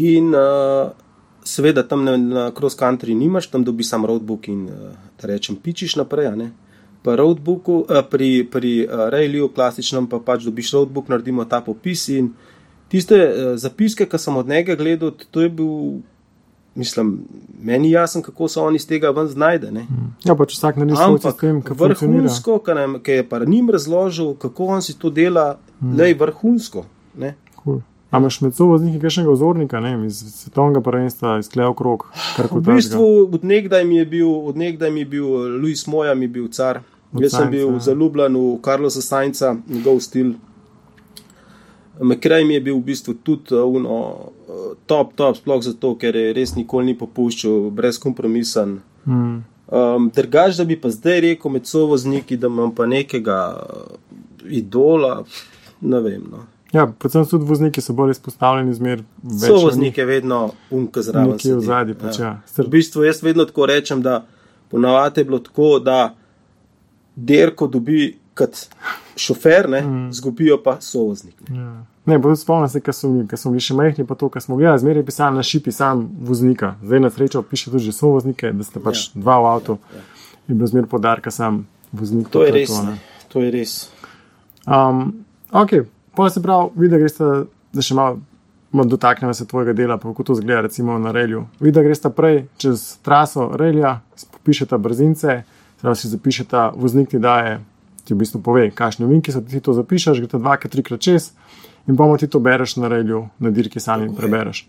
In 0.01 0.33
uh, 0.33 0.89
seveda 1.45 1.85
tam 1.85 2.05
na, 2.05 2.17
na 2.17 2.49
cross 2.51 2.73
country 2.79 3.13
nimaš, 3.13 3.51
tam 3.53 3.63
dobi 3.63 3.85
sam 3.85 4.05
roadbook 4.05 4.49
in 4.49 4.65
uh, 4.65 4.97
da 5.21 5.29
rečem, 5.29 5.55
pičiš 5.55 5.99
naprej. 6.01 6.33
Pa 7.03 7.17
roadbooku, 7.19 7.83
uh, 7.83 7.99
pri, 8.09 8.47
pri 8.47 8.87
uh, 8.87 9.09
Rejliju, 9.11 9.49
klasičnem, 9.51 10.07
pa 10.07 10.21
pač 10.23 10.45
dobiš 10.47 10.71
roadbook, 10.71 11.11
naredimo 11.11 11.43
ta 11.45 11.59
popis 11.61 12.07
in 12.09 12.31
tiste 12.87 13.17
uh, 13.19 13.53
zapiske, 13.59 14.07
ki 14.07 14.17
sem 14.17 14.37
od 14.39 14.47
njega 14.47 14.77
gledal, 14.79 15.11
to 15.31 15.43
je 15.43 15.49
bil, 15.51 15.99
mislim, 16.79 17.17
meni 17.59 17.91
jasen, 17.91 18.23
kako 18.23 18.47
se 18.47 18.59
oni 18.59 18.79
iz 18.79 18.87
tega 18.87 19.11
ven 19.11 19.27
znajde. 19.27 19.71
Ne? 19.71 19.83
Hmm. 19.89 20.13
Ja, 20.23 20.35
pač 20.35 20.55
vsak 20.55 20.79
na 20.79 20.87
njihov 20.87 21.19
sistem, 21.19 21.61
kako 21.61 21.91
vrhunsko, 21.91 22.59
ki 23.03 23.19
je 23.19 23.29
pa 23.29 23.43
njim 23.45 23.69
razložil, 23.69 24.35
kako 24.39 24.71
on 24.77 24.81
si 24.81 24.95
to 24.99 25.11
dela, 25.11 25.57
hmm. 25.81 25.97
le 25.99 26.13
vrhunsko. 26.13 26.85
Cool. 27.63 27.83
Ampak 28.13 28.29
imaš 28.29 28.41
med 28.41 28.53
sobой 28.53 28.77
nekaj 28.85 28.99
kakšnega 29.01 29.31
ozornika, 29.31 29.79
ne, 29.81 29.95
iz 30.05 30.19
svetovnega 30.37 30.83
prvenstva, 30.85 31.39
iz 31.41 31.47
Kleo 31.49 31.73
Krog? 31.73 32.05
V 32.51 32.61
bistvu, 32.61 33.05
odnegdaj 33.33 33.85
mi 33.89 33.97
je 33.97 34.05
bil, 34.05 34.29
odnegdaj 34.53 34.91
mi 34.93 35.01
je 35.01 35.05
bil, 35.15 35.25
Luis 35.57 35.87
Moja 35.89 36.13
mi 36.13 36.29
je 36.29 36.33
bil 36.35 36.47
car. 36.53 36.83
Jaz 37.19 37.35
sem 37.35 37.51
bil 37.51 37.77
zaljubljen 37.79 38.35
v 38.37 38.57
Karlosa 38.61 39.01
Sainca, 39.01 39.55
njegov 39.69 39.99
stil. 40.01 40.33
Mekraj 42.01 42.45
mi 42.45 42.57
je 42.57 42.61
bil 42.61 42.77
v 42.79 42.85
bistvu 42.89 43.13
tudi 43.13 43.53
uh, 43.53 43.67
uno, 43.69 43.97
uh, 44.47 44.71
top, 44.89 45.13
top, 45.15 45.37
sploh 45.37 45.61
zato, 45.61 45.93
ker 46.01 46.15
je 46.15 46.31
res 46.33 46.55
nikoli 46.55 46.91
ni 46.91 46.95
popuščal, 46.97 47.69
brezkompromisen. 47.69 48.79
Mm. 49.05 49.43
Um, 49.73 50.09
Drugač, 50.15 50.57
da 50.57 50.65
bi 50.65 50.77
pa 50.79 50.89
zdaj 50.89 51.21
rekel 51.27 51.53
med 51.53 51.69
sovozniki, 51.69 52.37
da 52.37 52.49
imam 52.49 52.73
pa 52.75 52.89
nekega 52.89 53.37
uh, 53.61 53.93
idola, 54.49 55.21
ne 55.81 56.01
vem. 56.01 56.25
No. 56.31 56.47
Ja, 56.73 56.87
predvsem 56.87 57.25
tudi 57.29 57.45
vozniki 57.45 57.81
so 57.81 57.93
bolj 57.93 58.15
izpostavljeni 58.17 58.73
zmer. 58.73 59.03
Sovoznik 59.45 59.97
je 59.97 60.05
vedno 60.09 60.49
unka 60.73 61.01
zraven. 61.05 61.35
Nekje 61.37 61.55
v 61.55 61.61
zadnji, 61.61 61.95
pač 62.01 62.19
ja. 62.19 62.25
ja. 62.25 62.63
V 62.63 62.67
bistvu 62.73 63.05
jaz 63.05 63.21
vedno 63.23 63.45
tako 63.45 63.69
rečem, 63.69 64.01
da 64.01 64.23
ponavadi 64.73 65.21
je 65.21 65.25
bilo 65.29 65.39
tako, 65.39 65.77
da 65.79 66.15
derko 67.15 67.67
dobi 67.67 68.13
kot 68.33 68.67
šofer, 69.15 69.69
ne, 69.69 69.81
mm. 69.81 70.13
zgubijo 70.13 70.57
pa 70.63 70.77
sovoznik. 70.81 71.35
Ne, 71.49 71.59
ja. 71.59 71.85
ne 72.05 72.17
bo 72.19 72.35
spomnil 72.35 72.69
se, 72.69 72.81
ker 72.81 72.95
smo 72.95 73.51
bili 73.51 73.61
še 73.61 73.75
majhni, 73.77 74.05
pa 74.09 74.17
to, 74.17 74.29
kar 74.33 74.41
smo 74.41 74.57
gledali, 74.57 74.81
zmeraj 74.81 75.05
pisali 75.05 75.37
na 75.37 75.45
šipi 75.45 75.71
sam 75.71 76.07
voznika. 76.25 76.73
Zdaj 76.83 77.03
na 77.03 77.11
srečo 77.13 77.43
piše 77.45 77.71
tudi 77.71 77.93
sovoznike, 77.93 78.51
da 78.51 78.65
ste 78.65 78.81
pač 78.83 79.07
ja. 79.07 79.21
dva 79.21 79.39
v 79.43 79.53
avtu 79.53 79.77
ja. 79.93 80.03
in 80.49 80.59
brez 80.59 80.73
zmer 80.73 80.89
podarka 80.89 81.31
sam 81.31 81.63
voznik. 81.91 82.29
To, 82.33 82.45
je 82.45 82.55
res. 82.57 82.73
To, 82.73 82.97
to 83.35 83.45
je 83.45 83.53
res. 83.53 83.77
Um, 84.65 85.25
ok, 85.51 85.83
pa 86.17 86.29
se 86.29 86.41
pravi, 86.41 86.73
vidi, 86.75 86.95
da 86.95 87.01
greste, 87.01 87.33
da 87.73 87.85
še 87.85 87.97
malo. 87.99 88.21
Dotaknemo 88.73 89.35
se 89.37 89.45
tvojega 89.45 89.75
dela, 89.77 89.99
kako 90.01 90.23
to 90.25 90.33
zgleda, 90.39 90.63
recimo 90.65 90.95
na 90.97 91.11
relju. 91.13 91.43
Vidi, 91.59 91.75
da 91.75 91.83
greš 91.85 91.99
prej 92.17 92.39
čez 92.57 92.95
traso 93.05 93.51
relja, 93.53 93.99
pišete 94.41 94.79
brzince, 94.81 95.43
zdaj 95.83 95.99
si 95.99 96.09
zapišete, 96.15 96.71
voznik 96.79 97.11
ti 97.11 97.19
daje 97.19 97.59
ti 98.03 98.13
v 98.13 98.19
bistvu 98.19 98.41
pove, 98.43 98.67
kakšne 98.75 99.07
vinke 99.07 99.31
so 99.31 99.41
ti 99.43 99.61
to 99.63 99.75
zapišeš, 99.75 100.19
gre 100.19 100.31
to 100.31 100.39
dvakrat, 100.41 100.71
trikrat 100.71 101.03
čez 101.03 101.31
in 101.87 101.95
bomo 101.99 102.17
ti 102.17 102.27
to 102.27 102.39
bereš 102.39 102.77
na 102.79 102.87
relju, 102.91 103.27
na 103.39 103.51
dirki 103.51 103.79
sami 103.79 104.07
in 104.07 104.15
prebereš. 104.15 104.65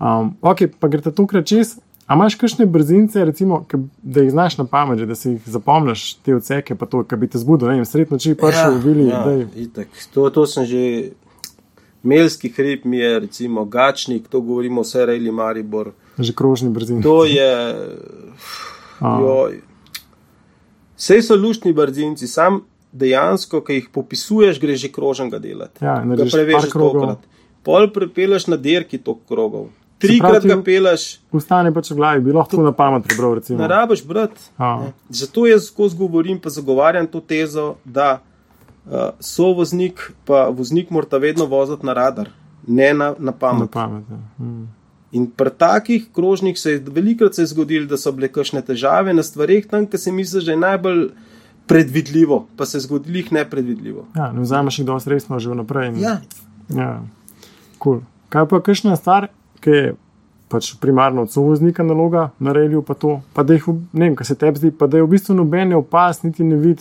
Um, 0.00 0.34
ok, 0.40 0.68
pa 0.80 0.88
gre 0.88 1.04
to 1.04 1.12
tukaj 1.12 1.44
čez. 1.44 1.76
A 2.08 2.16
imaš 2.16 2.38
kakšne 2.40 2.64
brzince, 2.66 3.20
recimo, 3.28 3.66
da 4.00 4.22
jih 4.24 4.30
znaš 4.32 4.56
na 4.56 4.64
pamet, 4.64 5.02
da 5.04 5.14
si 5.14 5.34
jih 5.34 5.42
zapomniš, 5.44 6.14
te 6.24 6.32
odseke, 6.38 6.72
pa 6.74 6.86
to, 6.88 7.02
kar 7.04 7.20
bi 7.20 7.28
te 7.28 7.36
zbudil, 7.36 7.68
ne 7.68 7.74
vem, 7.76 7.84
sredno, 7.84 8.16
če 8.16 8.32
bi 8.32 8.38
prišel 8.40 8.78
v 8.78 8.80
Vili. 8.86 9.08
Ja, 9.10 9.20
to, 10.14 10.24
to 10.32 10.46
sem 10.48 10.64
že, 10.64 10.84
melski 12.00 12.48
hrib 12.48 12.86
mi 12.88 13.02
je, 13.02 13.12
recimo, 13.26 13.66
gačnik, 13.68 14.24
to 14.32 14.40
govorimo 14.40 14.86
vse 14.86 15.04
rejli 15.04 15.34
Maribor. 15.36 15.92
Že 16.16 16.32
krožni 16.32 16.72
brzinci. 16.72 17.04
To 17.04 17.28
je, 17.28 17.52
joj, 19.04 19.60
Vse 20.98 21.22
so 21.22 21.36
luštni 21.36 21.72
brzinci, 21.72 22.26
sam 22.26 22.62
dejansko, 22.92 23.60
ki 23.64 23.80
jih 23.80 23.90
popisuješ, 23.94 24.60
gre 24.60 24.76
že 24.76 24.90
krožen 24.92 25.30
ga 25.30 25.38
delati. 25.38 25.84
Ja, 25.84 26.00
ne 26.04 26.16
preveč 26.16 26.70
krogov. 26.72 27.18
Pol 27.62 27.90
prepelaš 27.94 28.48
na 28.48 28.56
dirki 28.56 28.98
to 28.98 29.14
krogov. 29.28 29.68
Trikrat 29.98 30.46
ga 30.46 30.56
pelaš. 30.62 31.18
Ustane 31.34 31.72
pač 31.74 31.90
v 31.90 31.98
glavi, 31.98 32.22
bi 32.22 32.34
lahko 32.34 32.62
na 32.62 32.72
pamet 32.74 33.06
prebral. 33.06 33.34
Recimo. 33.38 33.58
Ne 33.58 33.68
rabiš, 33.70 34.04
brat. 34.06 34.34
Zato 35.10 35.46
jaz 35.46 35.68
skozi 35.72 35.98
govorim, 35.98 36.38
pa 36.42 36.50
zagovarjam 36.54 37.06
to 37.10 37.20
tezo, 37.20 37.74
da 37.84 38.20
uh, 38.86 39.10
so 39.20 39.50
voznik, 39.58 40.10
pa 40.24 40.46
voznik 40.54 40.90
mora 40.94 41.18
vedno 41.18 41.46
voziti 41.50 41.86
na 41.86 41.94
radar, 41.98 42.30
ne 42.66 42.92
na, 42.94 43.12
na 43.18 43.34
pamet. 43.34 43.66
Na 43.66 43.74
pamet 43.74 44.10
ja. 44.10 44.20
hmm. 44.38 44.66
In 45.12 45.26
pri 45.28 45.50
takih 45.50 46.08
krožnih 46.12 46.58
se 46.58 46.72
je 46.72 46.82
velikokrat 46.88 47.34
se 47.34 47.42
je 47.42 47.46
zgodilo, 47.46 47.86
da 47.86 47.96
so 47.96 48.12
bile 48.12 48.28
kakšne 48.28 48.62
težave 48.62 49.14
na 49.14 49.22
stvarih, 49.22 49.66
tam, 49.66 49.86
ki 49.86 49.98
se 49.98 50.12
misli, 50.12 50.44
da 50.44 50.52
je 50.52 50.56
najbolj 50.58 51.08
predvidljivo, 51.66 52.46
pa 52.56 52.66
se 52.66 52.76
je 52.76 52.82
zgodilo 52.82 53.16
jih 53.16 53.32
nepredvidljivo. 53.32 54.04
Ja, 54.16 54.32
ne 54.32 54.40
vzameš 54.40 54.78
jih 54.78 54.86
dosti 54.86 55.10
resno 55.10 55.38
že 55.38 55.50
vnaprej. 55.50 55.88
in- 55.88 55.98
Ja, 55.98 56.20
Ja, 56.70 57.00
cool. 57.78 58.00
Kaj 58.28 58.44
pa 58.46 58.60
kakšna 58.60 58.96
stvar, 58.96 59.28
ki 59.60 59.70
je 59.70 59.94
pač 60.48 60.74
primarno 60.76 61.22
od 61.22 61.32
sovoznika 61.32 61.82
naloga 61.82 62.30
na 62.38 62.52
reliju, 62.52 62.82
pa 62.82 62.94
to, 62.94 63.22
pa 63.32 63.42
da 63.42 63.54
jih, 63.54 63.64
ne 63.92 64.04
vem, 64.04 64.16
kaj 64.16 64.24
se 64.26 64.34
tebi 64.34 64.58
zdi, 64.58 64.70
pa 64.70 64.86
da 64.86 64.96
je 64.96 65.02
v 65.02 65.08
bistvu 65.08 65.34
noben 65.34 65.68
ne 65.68 65.76
opas, 65.76 66.22
niti 66.22 66.44
ne 66.44 66.56
vid, 66.56 66.80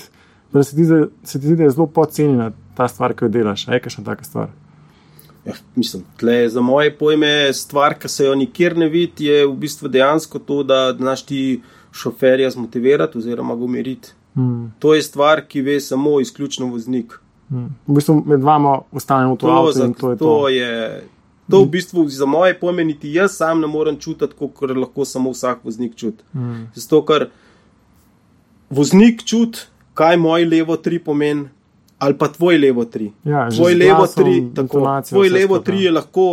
da 0.54 0.64
se 0.64 0.76
ti 0.76 0.84
zdi, 0.84 0.94
da- 0.96 1.08
se 1.24 1.40
ti 1.40 1.46
zdi, 1.46 1.56
da 1.56 1.64
je 1.64 1.70
zelo 1.70 1.88
podcenjena 1.88 2.50
ta 2.76 2.88
stvar, 2.88 3.14
ki 3.14 3.26
jo 3.26 3.30
delaš. 3.30 3.68
A 3.68 3.74
je 3.74 3.80
kakšna 3.80 4.04
taka 4.04 4.24
stvar? 4.24 4.48
Ja 5.48 5.54
mislim, 5.76 6.04
tle 6.18 6.50
za 6.50 6.62
moje 6.62 6.98
pojme 6.98 7.54
stvar, 7.54 7.96
ki 8.00 8.08
se 8.08 8.26
jo 8.26 8.36
nikjer 8.36 8.78
ne 8.78 8.90
vidi, 8.90 9.26
je 9.26 9.46
v 9.48 9.54
bistvu 9.56 9.88
dejansko 9.88 10.40
to, 10.40 10.64
da 10.64 10.94
znaš 10.98 11.26
ti 11.26 11.62
šoferja 11.92 12.50
zmotivirati 12.50 13.18
oziroma 13.18 13.56
ga 13.56 13.64
umiriti. 13.64 14.12
Hmm. 14.36 14.74
To 14.80 14.94
je 14.94 15.02
stvar, 15.02 15.42
ki 15.48 15.62
ve 15.62 15.80
samo 15.80 16.20
izključno 16.20 16.68
voznik. 16.68 17.20
Hmm. 17.50 17.76
V 17.88 17.94
bistvu 17.94 18.24
med 18.26 18.44
vama 18.44 18.80
ostanemo 18.92 19.36
to, 19.36 19.48
To, 19.48 19.72
za, 19.72 19.94
to 20.00 20.12
je 20.12 20.18
to. 20.18 20.26
to 20.26 20.50
je. 20.50 21.04
To 21.50 21.62
v 21.64 21.70
bistvu 21.72 22.10
za 22.10 22.26
moje 22.26 22.60
pojme 22.60 22.84
niti 22.84 23.14
jaz 23.14 23.38
sam 23.38 23.62
ne 23.62 23.68
morem 23.68 23.96
čutiti, 24.00 24.34
kot 24.36 24.70
lahko 24.76 25.06
samo 25.06 25.32
vsak 25.32 25.64
voznik 25.64 25.96
čuti. 25.96 26.24
Hmm. 26.34 26.68
Zato, 26.76 27.06
ker 27.06 27.30
voznik 28.70 29.24
čuti, 29.24 29.60
kaj 29.94 30.18
moj 30.18 30.46
levo 30.46 30.76
tri 30.78 31.00
pomeni, 31.00 31.48
ali 32.00 32.18
pa 32.18 32.28
tvoj 32.28 32.58
levo 32.58 32.86
tri. 32.86 33.12
Ja, 33.24 33.50
tvoj 33.50 33.74
levo 33.74 33.98
glasom, 33.98 34.24
tri, 34.24 34.36
tako, 34.56 35.02
tvoj 35.10 35.30
levo 35.30 35.60
tri 35.60 35.84
je 35.84 35.92
lahko 35.92 36.28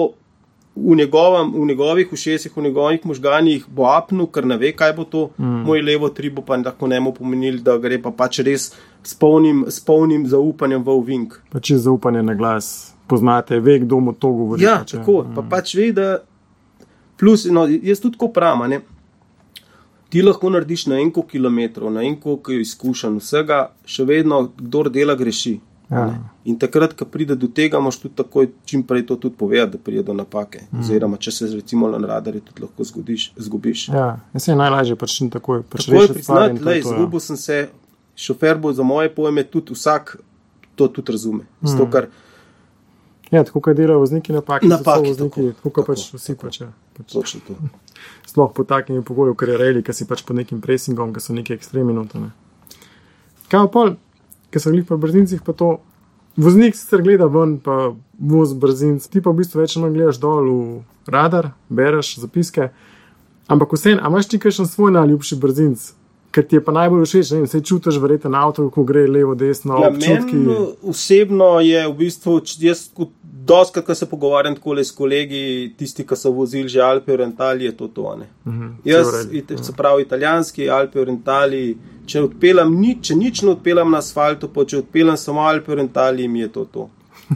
v, 0.77 0.97
njegovem, 0.97 1.53
v 1.55 1.67
njegovih 1.67 2.13
ušesih, 2.13 2.57
v 2.57 2.63
njegovih 2.63 3.07
možganjih 3.07 3.65
bo 3.69 3.87
apnu, 3.87 4.27
ker 4.27 4.47
ne 4.47 4.57
ve, 4.57 4.73
kaj 4.73 4.93
bo 4.93 5.05
to. 5.05 5.29
Mm. 5.39 5.63
Moj 5.67 5.83
levo 5.83 6.09
tri 6.09 6.31
bo 6.31 6.43
pa 6.43 6.57
lahko 6.57 6.89
njemu 6.89 7.15
pomenil, 7.15 7.63
da 7.63 7.79
gre 7.79 8.01
pa 8.03 8.11
pač 8.11 8.41
res 8.45 8.73
s 9.03 9.15
polnim, 9.15 9.65
s 9.69 9.81
polnim 9.81 10.27
zaupanjem 10.27 10.85
v 10.85 10.99
uvink. 10.99 11.39
Pa 11.53 11.61
če 11.61 11.79
zaupanje 11.79 12.23
na 12.23 12.35
glas, 12.35 12.95
poznate, 13.07 13.61
ve, 13.61 13.79
kdo 13.79 14.01
mu 14.01 14.13
to 14.13 14.33
govori. 14.33 14.65
Ja, 14.65 14.81
pač, 14.83 14.97
tako, 14.99 15.23
pa 15.35 15.47
pač 15.49 15.75
ve, 15.79 15.93
da 15.93 16.19
plus, 17.21 17.47
no, 17.47 17.67
jaz 17.69 18.03
tudi 18.03 18.19
tako 18.19 18.33
pravim, 18.35 18.67
ne. 18.71 18.83
Ti 20.15 20.23
lahko 20.23 20.51
narediš 20.55 20.87
na 20.87 21.01
enko 21.03 21.25
kilometrov, 21.27 21.91
na 21.91 22.05
enko 22.07 22.37
izkušenj, 22.55 23.17
vsega, 23.19 23.57
še 23.83 24.05
vedno, 24.07 24.45
kdo 24.61 24.85
dela, 24.95 25.17
greši. 25.19 25.57
Ja. 25.91 26.05
In 26.49 26.55
takrat, 26.59 26.95
ko 26.97 27.05
pride 27.11 27.35
do 27.37 27.49
tega, 27.51 27.81
moš 27.83 27.99
tudi 28.05 28.15
takoj 28.17 28.47
čim 28.65 28.85
prej 28.87 29.05
to 29.09 29.17
tudi 29.21 29.35
povedati, 29.37 29.75
da 29.75 29.83
pride 29.83 30.05
do 30.07 30.15
napake. 30.15 30.63
Mm. 30.71 30.85
Oziroma, 30.85 31.19
če 31.19 31.35
se 31.35 31.49
recimo 31.53 31.91
na 31.91 31.99
radarju 32.07 32.45
tudi 32.47 32.63
lahko 32.63 32.87
zgodiš, 32.87 33.33
zgubiš. 33.37 33.89
Ja, 33.91 34.07
se 34.39 34.53
je 34.53 34.57
najlažje 34.57 34.97
pač 35.03 35.19
čim 35.19 35.33
takoj. 35.35 35.65
Pač 35.71 35.89
stvar 35.89 36.07
in 36.07 36.15
priznati, 36.15 36.63
je 36.63 36.65
da 36.65 36.77
ja. 36.77 36.85
izgubil 36.85 37.25
sem 37.27 37.41
se, 37.41 37.59
šofer 38.17 38.63
bo 38.63 38.73
za 38.73 38.87
moje 38.87 39.11
pojme 39.15 39.45
tudi 39.51 39.75
vsak 39.75 40.17
to 40.79 40.89
tudi 40.89 41.19
razume. 41.19 41.45
Mm. 41.61 41.75
Zato, 41.75 41.91
ker 41.91 42.09
Ja, 43.35 43.43
tako 43.45 43.61
kot 43.61 43.77
delajo 43.77 43.99
vozniki 43.99 44.33
napake, 44.33 44.69
Napake, 44.71 45.09
vozniki, 45.09 45.41
tako, 45.57 45.71
tako, 45.71 45.71
tako 45.71 45.71
tako, 45.71 45.87
pač 45.93 46.03
vsi 46.15 46.35
pač. 46.39 46.61
Ja, 46.61 46.69
pač. 46.95 47.13
točno 47.13 47.41
to. 47.47 47.57
Sploh 48.35 48.51
pod 48.51 48.67
takimi 48.67 49.05
pogoji, 49.07 49.37
ker 49.39 49.55
je 49.55 49.59
reli, 49.61 49.83
ki 49.87 49.95
si 49.95 50.09
pač 50.11 50.25
pod 50.27 50.35
nekim 50.35 50.59
presingom, 50.59 51.13
ki 51.15 51.23
so 51.23 51.37
neki 51.37 51.55
ekstremni 51.55 51.95
notane. 51.95 52.33
Kaj 53.47 53.69
pa 53.71 53.85
ki 54.51 54.63
so 54.63 54.71
glih 54.75 54.87
po 54.87 54.99
brzincih, 54.99 55.43
pa 55.47 55.55
to. 55.55 55.77
Voznik 56.35 56.75
sicer 56.75 56.99
gleda 57.03 57.29
ven, 57.31 57.61
pa 57.63 57.95
voz 58.19 58.57
brzinc, 58.59 59.07
ti 59.07 59.23
pa 59.23 59.31
v 59.31 59.39
bistvu 59.39 59.61
več 59.61 59.77
manj 59.79 59.95
gledaš 59.95 60.19
dol 60.19 60.49
v 60.51 61.11
radar, 61.15 61.53
bereš 61.71 62.17
zapiske. 62.19 62.73
Ampak 63.47 63.77
vseeno, 63.77 64.03
a 64.03 64.11
imaš 64.11 64.27
ti 64.33 64.41
kakšen 64.43 64.67
svoj 64.67 64.97
najljubši 64.97 65.39
brzinc, 65.39 65.93
ker 66.35 66.43
ti 66.45 66.57
je 66.57 66.63
pa 66.63 66.73
najbolj 66.73 67.05
všeč, 67.05 67.31
ne 67.31 67.39
vem, 67.39 67.47
se 67.47 67.61
čutiš 67.63 67.97
verjetno 67.97 68.31
na 68.31 68.41
avtu, 68.43 68.67
ko 68.71 68.83
gre 68.83 69.05
levo, 69.09 69.35
desno, 69.35 69.79
Ja, 69.79 69.89
občutki. 69.89 70.41
osebno 70.85 71.61
je 71.61 71.85
v 71.87 71.95
bistvu, 71.95 72.41
jaz 72.59 72.89
doskrat, 73.45 73.85
ko 73.85 73.95
se 73.95 74.07
pogovarjam 74.07 74.55
tako 74.55 74.75
s 74.75 74.91
kolegi, 74.91 75.41
tisti, 75.77 76.03
ki 76.03 76.17
so 76.17 76.31
vozili 76.31 76.69
že 76.69 76.81
Alpe 76.81 77.13
Orientali, 77.13 77.65
je 77.65 77.73
to 77.73 77.89
to. 77.89 78.17
Ne? 78.17 78.27
Mhm, 78.47 78.69
Jaz, 78.85 79.07
redu, 79.17 79.37
it- 79.37 79.65
se 79.65 79.73
pravi, 79.73 80.03
italijanski 80.03 80.71
Alpe 80.71 81.01
Orientali, 81.01 81.77
če 82.07 82.23
odpeljam 82.23 82.75
nič, 82.75 82.99
če 83.03 83.15
nič 83.15 83.43
ne 83.43 83.51
odpeljam 83.51 83.91
na 83.91 83.99
asfaltu, 83.99 84.49
pa 84.49 84.65
če 84.65 84.79
odpeljam 84.79 85.17
samo 85.17 85.41
Alpe 85.41 85.73
Orientali, 85.73 86.29
mi 86.29 86.41
je 86.41 86.49
to 86.49 86.65
to. 86.65 86.89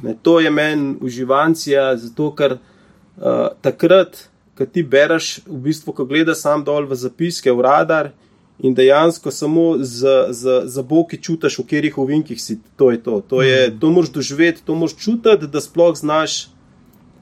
Ne, 0.03 0.17
to 0.23 0.41
je 0.41 0.51
meni 0.51 0.97
uživancija, 1.01 1.97
zato 1.97 2.31
ker 2.33 2.53
uh, 2.53 3.23
takrat, 3.63 4.29
ko 4.55 4.67
ti 4.67 4.83
bereš, 4.83 5.41
v 5.47 5.61
bistvu, 5.61 5.93
ko 5.93 6.05
gledaš 6.05 6.37
sam 6.39 6.65
dol 6.65 6.85
v 6.85 6.95
zapiske, 6.95 7.53
v 7.53 7.61
radar. 7.61 8.11
In 8.59 8.75
dejansko 8.75 9.31
samo 9.31 9.77
z, 9.79 10.07
z, 10.35 10.63
z 10.67 10.83
boki 10.83 11.17
čutiš, 11.23 11.59
v 11.59 11.63
katerih 11.63 11.99
ovinkih 11.99 12.43
si. 12.43 12.59
To 12.77 12.91
je 12.91 12.99
to. 13.03 13.21
To, 13.29 13.43
je, 13.43 13.71
to 13.79 13.91
moraš 13.91 14.11
doživeti, 14.11 14.63
to 14.67 14.75
moraš 14.75 14.97
čutiti, 14.99 15.47
da 15.47 15.61
sploh 15.61 15.95
znaš. 15.97 16.49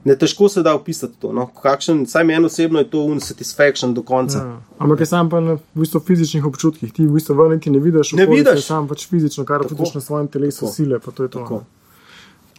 Ne 0.05 0.15
težko 0.15 0.49
se 0.49 0.63
da 0.63 0.73
opisati 0.75 1.19
to. 1.19 1.33
No. 1.33 1.45
Kakšen, 1.61 2.05
saj 2.07 2.23
meni 2.23 2.45
osebno 2.45 2.79
je 2.79 2.89
to 2.89 3.03
unsatisfaction 3.03 3.93
do 3.93 4.01
konca. 4.01 4.37
Ja. 4.37 4.61
Ampak 4.79 4.99
je 4.99 5.05
sam 5.05 5.29
pa 5.29 5.39
na 5.43 5.57
v 5.59 5.83
bistvu, 5.83 5.99
fizičnih 5.99 6.45
občutkih, 6.45 6.93
ti 6.93 7.05
v 7.05 7.17
bistvu 7.19 7.35
ven 7.35 7.57
niti 7.57 7.69
ne 7.69 7.79
vidiš, 7.79 8.13
Ne 8.15 8.23
okolice, 8.23 8.49
vidiš. 8.55 8.65
sam 8.65 8.87
pač 8.87 9.07
fizično, 9.07 9.45
kar 9.45 9.67
čutiš 9.67 9.93
na 9.93 10.01
svojem 10.01 10.27
telesu, 10.27 10.65
Tako. 10.65 10.73
sile, 10.73 10.99
pa 10.99 11.11
to 11.11 11.23
je 11.23 11.29
to. 11.29 11.39
Tako. 11.39 11.55
ne. 11.55 11.65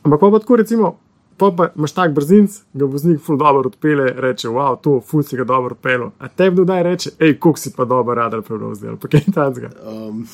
Ampak 0.03 0.21
pa, 0.21 0.31
pa 0.31 0.39
tako 0.39 0.57
recimo, 0.57 0.99
pa, 1.39 1.51
pa 1.51 1.69
imaš 1.77 1.93
tak 1.93 2.13
brzinc, 2.13 2.51
ga 2.75 2.85
voznik 2.85 3.21
ful 3.21 3.37
dobro 3.37 3.69
odpele, 3.69 4.13
reče, 4.17 4.49
wow, 4.49 4.77
to 4.77 5.01
ful 5.01 5.23
si 5.23 5.37
ga 5.37 5.45
dobro 5.45 5.75
odpelo. 5.75 6.11
A 6.19 6.29
tebi 6.29 6.57
dodaj 6.57 6.83
reče, 6.83 7.11
hej, 7.19 7.39
koliko 7.39 7.59
si 7.59 7.73
pa 7.73 7.85
dobro 7.85 8.15
radar 8.15 8.43
ali 8.51 8.97
pa 9.01 9.09
kaj 9.09 9.25
takega. 9.35 9.71
Um, 9.87 10.27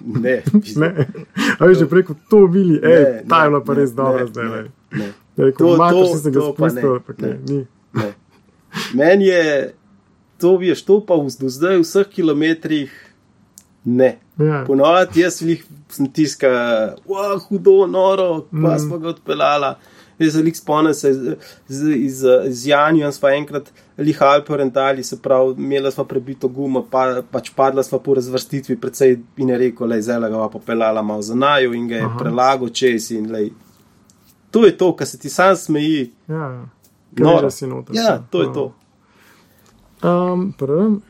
ne, 0.00 0.42
Ne, 0.76 1.06
a 1.58 1.64
veš, 1.64 1.78
že 1.78 1.86
preko 1.86 2.14
to 2.30 2.46
bili, 2.46 2.80
hej, 2.82 3.02
Ne, 3.02 3.24
ta 3.28 3.44
je 3.44 3.44
ne, 3.44 3.50
bila 3.50 3.60
pa 3.60 3.74
ne, 3.74 3.80
res 3.80 3.92
dobra 3.92 4.20
ne, 4.20 4.26
zdaj. 4.26 4.44
ne, 4.44 4.50
lej. 4.52 4.68
ne. 4.92 5.08
Rekel, 5.36 5.66
To- 5.66 5.76
makar 5.76 6.02
to- 6.02 6.06
si 6.06 6.18
se 6.18 6.30
ga 6.30 6.40
pa 6.40 6.46
ne, 6.46 6.52
spustil, 6.70 6.90
ali 6.90 7.00
pa 7.00 7.12
kaj, 7.12 7.28
ne. 7.28 7.38
ni. 7.48 7.66
ne. 7.94 8.12
Meni 8.94 9.24
je 9.26 9.74
to, 10.38 10.56
veš, 10.56 10.84
to 10.84 11.00
pa 11.00 11.14
v- 11.14 11.32
do 11.40 11.48
zdaj 11.48 11.76
v 11.76 11.82
vseh 11.82 12.06
kilometrih 12.06 12.92
ne. 13.84 14.18
Ja. 14.38 14.64
Ponovadi 14.66 15.20
jaz 15.20 15.40
jih 15.40 15.64
sem 15.88 16.08
tiska, 16.12 16.48
wow, 17.08 17.38
hudo, 17.40 17.86
noro, 17.86 18.44
pa 18.50 18.74
mm. 18.74 18.78
smo 18.78 18.98
ga 18.98 19.08
odpeljala. 19.08 19.78
Jaz 20.18 20.32
se 20.32 20.40
jih 20.40 20.56
spomnim, 20.56 20.94
se 20.94 21.10
iz, 21.68 22.22
z 22.48 22.68
Janjem 22.68 23.12
smo 23.12 23.28
enkrat 23.28 23.72
lihali 23.98 24.44
po 24.46 24.56
rentali, 24.56 25.04
se 25.04 25.18
pravi, 25.22 25.54
imela 25.58 25.90
smo 25.90 26.04
prebito 26.04 26.48
gumo, 26.48 26.86
pa, 26.90 27.22
pač 27.30 27.50
padla 27.56 27.82
smo 27.82 27.98
po 27.98 28.14
razvrstitvi, 28.16 28.78
predvsej 28.80 29.18
in 29.36 29.52
je 29.52 29.58
rekel, 29.58 29.88
le 29.88 30.00
zelo 30.02 30.30
ga 30.32 30.48
pa 30.52 30.62
peljala 30.66 31.02
malo 31.02 31.22
za 31.22 31.34
najo 31.34 31.74
in 31.74 31.88
ga 31.88 31.96
je 31.96 32.06
Aha. 32.06 32.16
prelagal 32.18 32.72
čez 32.72 33.10
in 33.12 33.28
lej. 33.32 33.50
To 34.50 34.64
je 34.64 34.72
to, 34.76 34.94
kar 34.96 35.06
se 35.06 35.18
ti 35.18 35.28
sam 35.28 35.56
smeji. 35.56 36.12
Ja, 36.28 36.64
Noro. 37.16 37.38
Križa 37.38 37.50
si 37.50 37.66
noter. 37.66 37.96
Ja, 37.96 38.18
to 38.30 38.42
je 38.42 38.52
to. 38.52 38.72
Um, 40.02 40.52
prvem. 40.58 41.00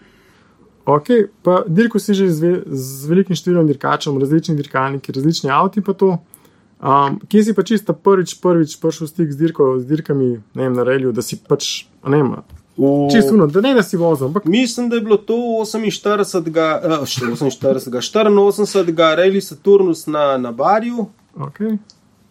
Ok, 0.86 1.08
pa 1.42 1.64
dirko 1.66 1.98
si 1.98 2.14
že 2.14 2.30
z, 2.30 2.40
ve, 2.40 2.62
z 2.70 3.10
velikim 3.10 3.34
številom 3.34 3.66
dirkačev, 3.66 4.14
različni 4.22 4.54
dirkalniki, 4.54 5.14
različni 5.14 5.50
avti 5.50 5.82
pa 5.82 5.96
to. 5.98 6.12
Um, 6.86 7.18
kje 7.20 7.42
si 7.42 7.52
pa 7.52 7.62
čisto 7.62 7.92
prvič, 7.92 8.38
prvič 8.38 8.76
prišel 8.76 9.04
v 9.04 9.10
stik 9.10 9.28
z, 9.28 9.36
dirko, 9.36 9.74
z 9.76 9.86
dirkami 9.86 10.28
vem, 10.54 10.70
na 10.70 10.82
relju, 10.82 11.10
da 11.10 11.18
si 11.20 11.34
pač, 11.36 11.70
ne 12.04 12.16
vem, 12.16 12.30
V- 12.76 13.08
čisto 13.08 13.34
uno, 13.34 13.46
da 13.48 13.58
ne 13.60 13.72
da 13.72 13.82
si 13.82 13.96
vozil, 13.96 14.26
ampak 14.26 14.44
Mislim, 14.44 14.86
da 14.86 14.94
je 14.94 15.02
bilo 15.02 15.16
to 15.18 15.34
48. 15.60 16.46
eh, 16.46 17.02
48. 17.02 18.30
84. 18.30 18.94
Rally 19.16 19.40
Saturnus 19.40 20.06
na, 20.06 20.36
na 20.36 20.52
Barju. 20.52 21.08
ok. 21.34 21.58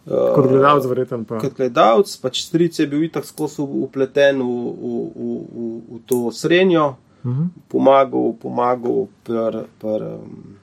Kot 0.06 0.46
gledalec, 0.46 0.86
verjeten 0.86 1.24
pa. 1.24 1.38
Kot 1.38 1.52
gledalec, 1.52 2.16
pač 2.16 2.42
stric 2.42 2.72
je 2.72 2.86
bil 2.86 3.02
itak 3.02 3.24
skozi 3.24 3.58
upleten 3.60 4.38
v, 4.38 4.46
v, 4.72 4.86
v, 5.10 5.26
v, 5.50 5.64
v 5.90 6.00
to 6.06 6.30
srednjo, 6.32 6.94
Mhm. 7.18 7.50
pomagal, 7.68 8.38
pomagal 8.38 9.10
pri 9.20 9.66
pr, 9.76 10.02
um, 10.14 10.54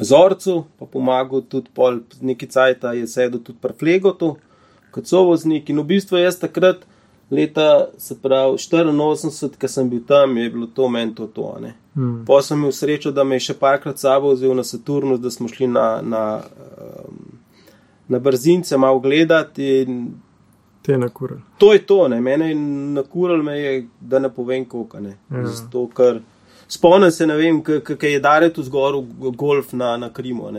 Zorcu, 0.00 0.64
pa 0.78 0.86
pomagal 0.86 1.40
tudi 1.48 1.70
pol 1.74 2.02
neki 2.20 2.46
cajt, 2.46 2.84
je 2.94 3.06
sedel 3.08 3.40
tudi 3.40 3.58
pri 3.60 3.72
Flegotu, 3.78 4.36
kot 4.92 5.08
sovoznik. 5.08 5.70
In 5.72 5.80
v 5.80 5.86
bistvu 5.94 6.20
jaz 6.20 6.36
takrat, 6.40 6.84
leta, 7.30 7.88
se 7.98 8.18
pravi 8.22 8.58
84, 8.58 9.56
ko 9.60 9.68
sem 9.68 9.88
bil 9.90 10.04
tam, 10.06 10.36
je 10.36 10.50
bilo 10.50 10.66
to 10.66 10.88
meni 10.88 11.14
to. 11.14 11.26
to 11.26 11.56
ne. 11.60 11.74
Hmm. 11.94 12.24
Pa 12.28 12.42
sem 12.42 12.58
imel 12.58 12.72
srečo, 12.72 13.10
da 13.12 13.24
me 13.24 13.40
je 13.40 13.48
še 13.48 13.56
parkrat 13.56 13.98
sabo 13.98 14.34
vzel 14.34 14.52
na 14.54 14.64
Saturnus, 14.64 15.20
da 15.20 15.30
smo 15.30 15.48
šli 15.48 15.66
na, 15.66 16.02
na, 16.04 16.22
um, 16.76 17.40
na 18.08 18.20
brzince 18.20 18.76
malo 18.76 19.00
gledati. 19.00 19.80
In 19.82 20.06
Te 20.82 20.92
je 20.92 20.98
nakuril. 20.98 21.40
to 21.58 21.72
je 21.72 21.86
to, 21.86 22.08
ne. 22.08 22.20
mene 22.20 22.48
je 22.48 22.54
nakural, 23.00 23.42
me 23.42 23.56
je, 23.58 23.86
da 24.00 24.18
ne 24.18 24.28
povem 24.30 24.64
koliko. 24.64 25.00
Ne. 25.00 25.16
Ja. 25.30 25.46
Zato, 25.46 25.88
ker 25.88 26.20
spomnim 26.68 27.10
se, 27.10 27.26
ne 27.26 27.36
vem, 27.36 27.60
kaj 27.62 28.10
je 28.10 28.20
Daret 28.20 28.56
vzgoril 28.56 29.02
golf 29.32 29.72
na, 29.72 29.96
na 29.96 30.10
Krimu. 30.10 30.50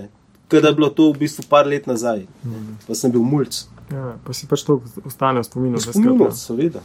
Ker 0.48 0.64
je 0.64 0.74
bilo 0.74 0.90
to 0.90 1.12
v 1.12 1.20
bistvu 1.20 1.44
par 1.46 1.66
let 1.66 1.86
nazaj, 1.86 2.26
Mhm. 2.44 2.78
pa 2.88 2.96
sem 2.96 3.12
bil 3.12 3.22
mulj. 3.22 3.66
Ja, 3.90 4.16
pa 4.18 4.34
si 4.34 4.48
pač 4.48 4.64
to 4.64 4.78
ostane 5.04 5.40
v 5.40 5.44
spominu. 5.44 5.78
vse 5.78 5.92
Spomnimo 5.92 6.16
skupaj. 6.18 6.32
se, 6.32 6.46
seveda. 6.46 6.80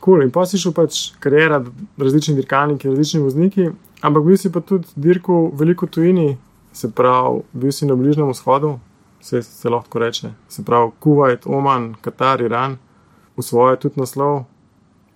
Cool. 0.00 0.22
In 0.22 0.30
pa 0.30 0.42
si 0.42 0.58
šel 0.58 0.72
pač 0.72 1.12
karijera, 1.16 1.62
različni 1.96 2.34
dirkalniki, 2.34 2.88
različni 2.88 3.20
vozniki, 3.20 3.68
ampak 4.00 4.22
bil 4.22 4.36
si 4.36 4.50
pa 4.50 4.60
tudi 4.60 4.86
dirkal 4.96 5.50
veliko 5.52 5.86
tujini, 5.86 6.36
se 6.72 6.90
pravi, 6.90 7.42
bil 7.52 7.72
si 7.72 7.86
na 7.86 7.94
Bližnjem 7.94 8.28
vzhodu, 8.28 8.78
se, 9.20 9.42
se 9.42 9.68
lahko 9.68 9.98
reče, 9.98 10.28
se 10.48 10.62
pravi, 10.62 10.90
Kuwait, 11.00 11.46
Oman, 11.46 11.94
Katar, 11.96 12.40
Iran, 12.40 12.78
v 13.36 13.42
svoje 13.42 13.76
tudi 13.78 13.94
naslov 13.96 14.44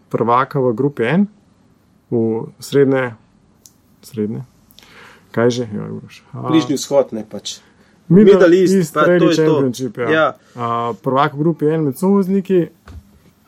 prvaka 0.08 0.60
v 0.60 0.72
grupi 0.72 1.02
N, 1.04 1.26
v 2.10 2.46
srednje, 2.58 3.14
srednje. 4.02 4.44
Kaj 5.30 5.50
že, 5.50 5.68
ja, 5.70 5.86
Uroš? 5.86 6.22
Bližnji 6.34 6.74
vzhod, 6.74 7.12
ne 7.14 7.22
pač. 7.22 7.60
Middle 8.10 8.34
Middle 8.34 8.56
East, 8.58 8.74
East 8.74 8.94
pa 8.94 9.04
to 9.04 9.12
je 9.12 9.20
to. 9.20 9.32
Championship. 9.32 9.98
Ja. 9.98 10.10
Ja. 10.10 10.26
Uh, 10.54 10.96
prvak 10.98 11.34
v 11.34 11.38
grupi 11.38 11.70
en 11.70 11.84
med 11.86 11.98
sovozniki. 11.98 12.66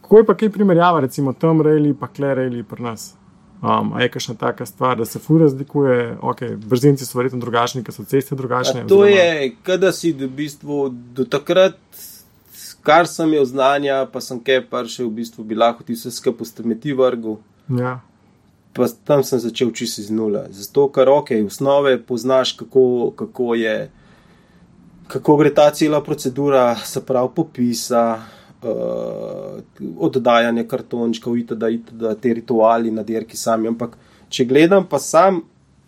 Kako 0.00 0.23
je 0.23 0.26
pa 0.26 0.35
kaj 0.38 0.52
primerjava, 0.54 1.00
recimo 1.00 1.33
tam 1.33 1.61
reili, 1.61 1.95
pa 1.95 2.07
kle 2.07 2.35
reili 2.35 2.62
pri 2.62 2.83
nas? 2.83 3.14
Um, 3.62 3.95
je 3.99 4.09
kakšna 4.11 4.35
taka 4.35 4.66
stvar, 4.66 4.99
da 4.99 5.04
se 5.04 5.19
fu 5.19 5.38
razlikuje, 5.38 6.16
ok, 6.21 6.40
brzinci 6.66 7.07
so 7.07 7.19
verjetno 7.19 7.38
drugačni, 7.38 7.85
ker 7.87 7.95
so 7.95 8.04
ceste 8.04 8.35
drugačne. 8.35 8.83
A 8.83 8.87
To 8.90 9.04
je, 9.07 9.52
kada 9.62 9.92
si 9.92 10.11
v 10.12 10.26
bistvu 10.26 10.88
do 11.14 11.25
takrat, 11.25 11.78
kar 12.83 13.07
sem 13.07 13.31
imel 13.31 13.47
znanja, 13.47 14.02
pa 14.12 14.21
sem 14.21 14.40
kaj 14.42 14.64
pršel, 14.71 15.07
v 15.07 15.23
bistvu 15.23 15.47
bi 15.47 15.59
lahko 15.59 15.87
ti 15.87 15.95
vse 15.95 16.11
skupaj 16.11 16.38
postemeti 16.42 16.95
vrgu. 16.95 17.37
Ja, 17.71 18.00
Pa 18.73 18.88
tam 19.05 19.21
sem 19.25 19.38
začel 19.38 19.71
čisto 19.76 20.00
iz 20.00 20.11
nule. 20.11 20.47
Zato, 20.50 20.87
ker 20.88 21.09
ok, 21.12 21.35
v 21.43 21.49
osnove 21.50 21.99
poznaš, 22.00 22.55
kako, 22.57 23.12
kako 23.17 23.55
je, 23.55 23.91
kako 25.12 25.37
gre 25.37 25.52
ta 25.55 25.71
cela 25.71 26.00
procedura, 26.00 26.76
se 26.76 27.02
pravi 27.05 27.29
popisa, 27.37 28.23
uh, 28.64 29.61
oddajanje 29.99 30.64
kartončkov, 30.69 31.37
itd., 31.38 31.73
itd., 31.76 32.14
te 32.21 32.35
rituali 32.35 32.91
na 32.91 33.05
dirki 33.05 33.37
sami. 33.37 33.69
Ampak, 33.69 33.99
če 34.33 34.49
gledam 34.49 34.88
pa 34.88 34.99
sam, 34.99 35.43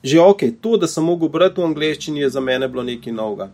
že 0.04 0.20
ok, 0.20 0.44
to, 0.60 0.76
da 0.76 0.86
sem 0.90 1.04
mogel 1.04 1.32
brati 1.32 1.62
v 1.62 1.70
angleščini, 1.70 2.20
je 2.20 2.34
za 2.36 2.40
mene 2.44 2.68
bilo 2.68 2.84
nekaj 2.84 3.12
novega. 3.16 3.48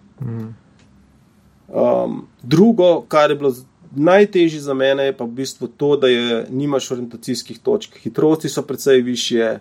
Um, 1.70 2.26
drugo, 2.42 3.04
kar 3.06 3.30
je 3.30 3.37
bilo 3.38 3.54
najtežje 3.97 4.61
za 4.61 4.75
mene, 4.75 5.04
je 5.11 5.16
pa 5.16 5.25
v 5.25 5.42
bistvu 5.42 5.68
to, 5.68 5.97
da 5.97 6.09
je, 6.09 6.47
nimaš 6.50 6.90
orientacijskih 6.90 7.59
točk. 7.59 7.99
Hitrosti 8.02 8.49
so 8.49 8.62
precej 8.62 9.00
više, 9.02 9.59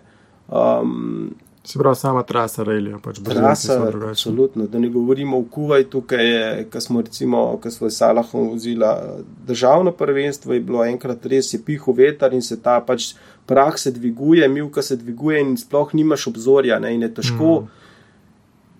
um, 0.48 1.34
se 1.64 1.78
pravi, 1.78 1.96
sama 1.96 2.22
trasa 2.22 2.62
reilija, 2.62 2.98
pač 3.02 3.18
brzinci 3.20 3.66
trasa, 3.66 3.92
absolutno. 4.10 4.66
Da 4.66 4.78
ne 4.78 4.88
govorimo 4.88 5.38
o 5.38 5.44
Kuwaitu, 5.44 6.00
ki 6.08 6.14
je, 6.14 6.68
ko 6.72 6.80
smo 6.80 7.02
recimo, 7.04 7.58
ko 7.62 7.70
smo 7.70 7.86
iz 7.86 7.98
Salahom 8.00 8.48
vozila 8.48 9.18
državno 9.46 9.92
prvenstvo, 9.92 10.54
je 10.54 10.60
bilo 10.60 10.84
enkrat 10.84 11.26
res 11.26 11.52
je 11.54 11.60
pihal 11.64 11.94
veter 11.94 12.32
in 12.34 12.42
se 12.42 12.56
ta 12.62 12.80
pač 12.80 13.12
prah 13.46 13.76
se 13.78 13.92
dviguje, 13.92 14.48
milka 14.48 14.82
se 14.82 14.96
dviguje 14.96 15.40
in 15.40 15.56
sploh 15.56 15.94
nimaš 15.94 16.26
obzorja 16.26 16.78
ne, 16.78 16.94
in 16.94 17.02
je 17.02 17.14
težko. 17.14 17.60
Mm. 17.60 17.68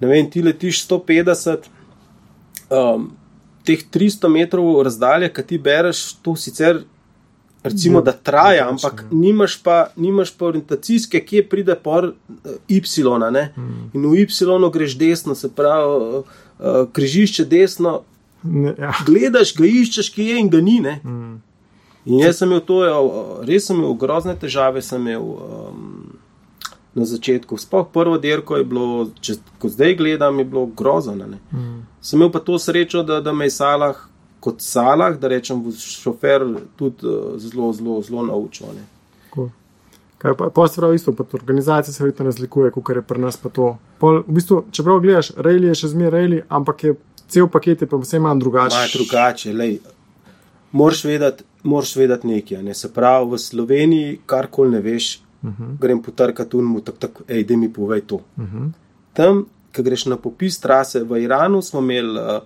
Ne 0.00 0.08
vem, 0.08 0.30
ti 0.30 0.42
letiš 0.42 0.86
150. 0.88 1.68
Um, 2.70 3.10
Teh 3.64 3.82
300 3.92 4.28
metrov 4.32 4.82
razdalje, 4.86 5.28
ki 5.34 5.42
ti 5.46 5.58
bereš, 5.60 6.14
to 6.24 6.36
sicer 6.36 6.82
recimo, 7.62 7.98
Ja, 7.98 8.02
da 8.02 8.12
traja, 8.12 8.64
drugače, 8.64 8.86
ampak 8.86 9.00
ja. 9.00 9.18
nimaš 9.18 9.62
pa, 9.62 9.86
nimaš 9.96 10.30
pa 10.36 10.46
orientacijske, 10.46 11.20
kje 11.20 11.48
pride 11.48 11.74
por 11.74 12.04
eh, 12.44 12.50
Y. 12.68 12.80
Mm. 13.56 13.90
In 13.94 14.06
v 14.10 14.14
Y 14.14 14.70
greš 14.72 14.96
desno, 14.98 15.34
se 15.34 15.50
pravi, 15.54 15.86
uh, 15.86 16.24
uh, 16.58 16.88
križišče 16.92 17.44
desno, 17.44 18.02
ja. 18.78 18.92
gledaš, 19.06 19.54
ga 19.56 19.66
iščeš, 19.66 20.12
kje 20.14 20.24
je 20.24 20.40
in 20.40 20.48
ga 20.48 20.60
ni. 20.60 20.80
Ne? 20.80 21.00
Mm. 21.04 21.42
In 22.04 22.18
jaz 22.24 22.38
sem 22.38 22.48
imel 22.48 22.64
to, 22.64 22.80
uh, 22.80 23.44
res 23.44 23.66
sem 23.66 23.76
imel 23.76 23.94
grozne 23.94 24.36
težave, 24.40 24.82
sem 24.82 25.00
imel 25.00 25.20
um, 25.20 26.16
na 26.94 27.04
začetku. 27.04 27.58
Sploh 27.60 27.86
prvo 27.92 28.18
dirko 28.18 28.56
je 28.56 28.64
bilo, 28.64 29.10
če 29.20 29.36
ko 29.60 29.68
zdaj 29.68 29.98
gledam, 30.00 30.38
je 30.38 30.44
bilo 30.44 30.66
grozno. 30.66 31.14
Mm. 31.52 31.82
Sem 32.02 32.18
imel 32.18 32.32
pa 32.32 32.40
to 32.40 32.58
srečo, 32.58 33.02
da, 33.02 33.20
da 33.20 33.32
me 33.32 33.44
je 33.44 33.50
Salah, 33.50 33.96
kot 34.40 34.60
Salah, 34.64 35.18
da 35.18 35.28
rečem, 35.28 35.62
šofer 35.76 36.46
tudi 36.76 37.06
uh, 37.06 37.36
zelo, 37.36 37.72
zelo, 37.72 38.02
zelo 38.02 38.26
naučil. 38.26 38.66
Cool. 39.34 39.50
Kaj 40.18 40.34
pa, 40.36 40.50
pa 40.54 40.68
se 40.68 40.80
pravi 40.80 40.96
isto, 40.96 41.12
pa 41.12 41.24
organizacija 41.32 41.94
se 41.94 42.02
verjetno 42.02 42.24
razlikuje, 42.24 42.70
kot 42.70 42.96
je 42.96 43.02
pri 43.02 43.20
nas 43.20 43.36
pa 43.36 43.48
to. 43.48 43.76
Pol, 43.98 44.22
v 44.26 44.36
bistvu, 44.36 44.64
čeprav 44.72 45.00
gledaš, 45.00 45.32
reili 45.36 45.68
je 45.68 45.78
še 45.82 45.92
zmeraj 45.92 46.20
reili, 46.20 46.42
ampak 46.48 46.84
je 46.84 46.96
cel 47.30 47.48
paket 47.48 47.82
je 47.82 47.88
pa 47.88 47.96
vse 47.96 48.18
manj 48.18 48.42
drugačen. 48.42 48.78
Malo 48.78 48.92
drugače, 48.94 49.52
lej. 49.52 49.78
Moraš 50.72 51.04
vedeti, 51.04 51.44
moraš 51.62 51.96
vedeti 51.96 52.26
nekaj. 52.26 52.62
Ne? 52.62 52.74
Se 52.74 52.92
pravi, 52.92 53.30
v 53.30 53.38
Sloveniji 53.38 54.18
karkoli 54.26 54.76
ne 54.76 54.80
veš, 54.80 55.20
uh 55.42 55.50
-huh. 55.50 55.78
grem 55.80 56.02
potrkati 56.02 56.56
in 56.56 56.64
mu 56.64 56.80
tako, 56.80 56.98
tak, 56.98 57.22
hej, 57.28 57.44
da 57.44 57.56
mi 57.56 57.72
povej 57.72 58.00
to. 58.00 58.16
Uh 58.16 58.44
-huh. 58.44 58.70
Tam, 59.12 59.46
ko 59.76 59.82
greš 59.82 60.06
na 60.10 60.16
popis 60.16 60.58
trase 60.60 61.04
v 61.04 61.22
Iranu, 61.24 61.62
smo 61.62 61.80
imeli 61.80 62.18
uh, 62.18 62.40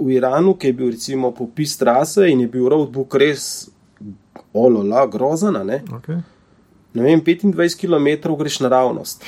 v 0.00 0.10
Iranu, 0.16 0.54
ki 0.54 0.66
je 0.70 0.76
bil 0.76 0.90
recimo 0.92 1.32
popis 1.32 1.76
trase 1.80 2.28
in 2.30 2.44
je 2.44 2.48
bil 2.48 2.68
roadbook 2.68 3.14
res 3.20 3.70
olola, 4.52 5.06
grozana. 5.06 5.64
Ne? 5.64 5.82
Okay. 6.00 6.20
ne 6.94 7.02
vem, 7.02 7.20
25 7.20 7.78
km 7.80 8.34
greš 8.36 8.60
naravnost. 8.60 9.24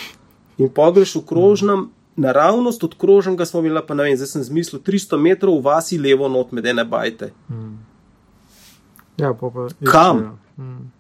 In 0.59 0.69
pa 0.69 0.91
greš 0.93 1.17
v 1.17 1.25
krožnem, 1.27 1.89
naravnost 2.17 2.85
od 2.85 2.95
krožnega 2.99 3.47
smo 3.47 3.61
imeli, 3.61 3.81
pa 3.87 3.95
ne 3.95 4.05
vem, 4.05 4.17
zdaj 4.17 4.37
sem 4.37 4.45
zmislil 4.45 4.83
300 4.83 5.19
metrov 5.19 5.57
v 5.59 5.65
vasi 5.65 5.99
levo 5.99 6.29
not 6.29 6.53
med 6.53 6.67
ene 6.67 6.85
bajte. 6.85 7.33
Ja, 9.17 9.33
pa, 9.35 9.51
pa, 9.51 9.69
Kam? 9.89 10.23
Ja. 10.23 10.65
Mm. 10.65 10.93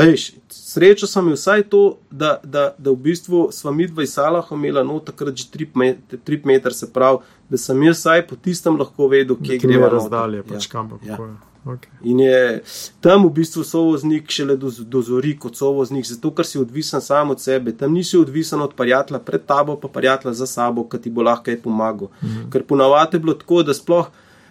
Ejš, 0.00 0.32
srečo 0.50 1.06
sem 1.06 1.24
imel 1.24 1.36
vsaj 1.36 1.62
to, 1.68 1.98
da, 2.10 2.40
da, 2.44 2.74
da 2.78 2.90
v 2.90 2.96
bistvu 2.96 3.48
sva 3.52 3.72
mi 3.72 3.86
dva 3.86 4.02
iz 4.02 4.12
Salaha 4.14 4.54
imela 4.56 4.82
no 4.82 5.00
takrat 5.00 5.36
že 5.36 5.44
3 5.52 6.44
metre, 6.44 6.74
se 6.74 6.92
pravi, 6.92 7.18
da 7.50 7.58
sem 7.58 7.82
jaz 7.82 7.98
vsaj 7.98 8.26
po 8.26 8.36
tistem 8.36 8.78
lahko 8.78 9.08
vedel, 9.08 9.36
kje 9.36 9.60
noter. 9.66 9.92
razdalje, 9.92 10.42
pač 10.42 10.66
Ja. 10.66 10.70
kam 10.70 10.90
pa 10.90 10.96
Ja. 11.02 11.16
kako 11.16 11.24
je. 11.26 11.34
Okay. 11.64 11.90
In 12.02 12.20
je 12.20 12.62
tam 13.00 13.26
v 13.26 13.30
bistvu 13.30 13.62
sovoznik 13.64 14.30
šele 14.30 14.56
do, 14.56 14.70
dozori 14.82 15.36
kot 15.38 15.54
sovoznik, 15.56 16.02
zato 16.06 16.34
ker 16.34 16.46
si 16.46 16.58
odvisen 16.58 17.00
sam 17.00 17.30
od 17.30 17.40
sebe. 17.40 17.72
Tam 17.72 17.92
nisi 17.92 18.18
odvisen 18.18 18.60
od 18.60 18.74
prijatelja 18.74 19.18
pred 19.18 19.46
tabo, 19.46 19.76
pa 19.76 19.88
prijatelja 19.88 20.34
za 20.34 20.46
sabo, 20.46 20.88
ki 20.88 20.98
ti 20.98 21.10
bo 21.10 21.22
lahko 21.22 21.44
kaj 21.44 21.62
pomagal. 21.62 22.08
Mm 22.22 22.26
-hmm. 22.26 22.50
Ker 22.52 22.64
ponavadi 22.66 23.16
je 23.16 23.20
bilo 23.20 23.34
tako, 23.34 23.62
da 23.62 23.74
sploh, 23.74 24.06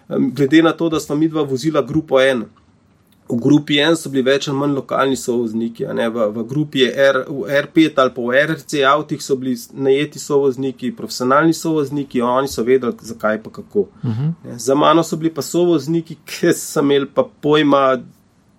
glede 0.10 0.62
na 0.64 0.72
to, 0.72 0.90
da 0.90 1.00
smo 1.00 1.16
mi 1.16 1.28
dva 1.28 1.42
vozila 1.42 1.82
grupo 1.82 2.22
N. 2.22 2.46
V 3.30 3.38
grupi 3.40 3.78
N 3.80 3.96
so 3.96 4.10
bili 4.12 4.26
več 4.28 4.48
ali 4.50 4.58
manj 4.60 4.74
lokalni 4.76 5.16
sovozniki, 5.16 5.86
ne? 5.96 6.10
v, 6.12 6.26
v 6.36 6.44
grupi 6.48 6.84
R, 6.90 7.22
v 7.30 7.60
R5 7.62 8.00
ali 8.04 8.14
pa 8.16 8.26
v 8.26 8.42
RC 8.52 8.82
avtih 8.88 9.22
so 9.24 9.38
bili 9.40 9.56
najeti 9.72 10.20
sovozniki, 10.20 10.92
profesionalni 10.96 11.54
sovozniki, 11.56 12.22
oni 12.22 12.52
so 12.52 12.66
vedeli, 12.68 12.98
zakaj 13.02 13.40
pa 13.44 13.50
kako. 13.50 13.80
Uh 13.80 14.10
-huh. 14.10 14.58
Za 14.58 14.76
mano 14.76 15.04
so 15.04 15.18
bili 15.18 15.34
pa 15.34 15.42
sovozniki, 15.42 16.18
ki 16.26 16.54
so 16.54 16.80
imeli 16.80 17.08
pa 17.08 17.24
pojma 17.42 18.02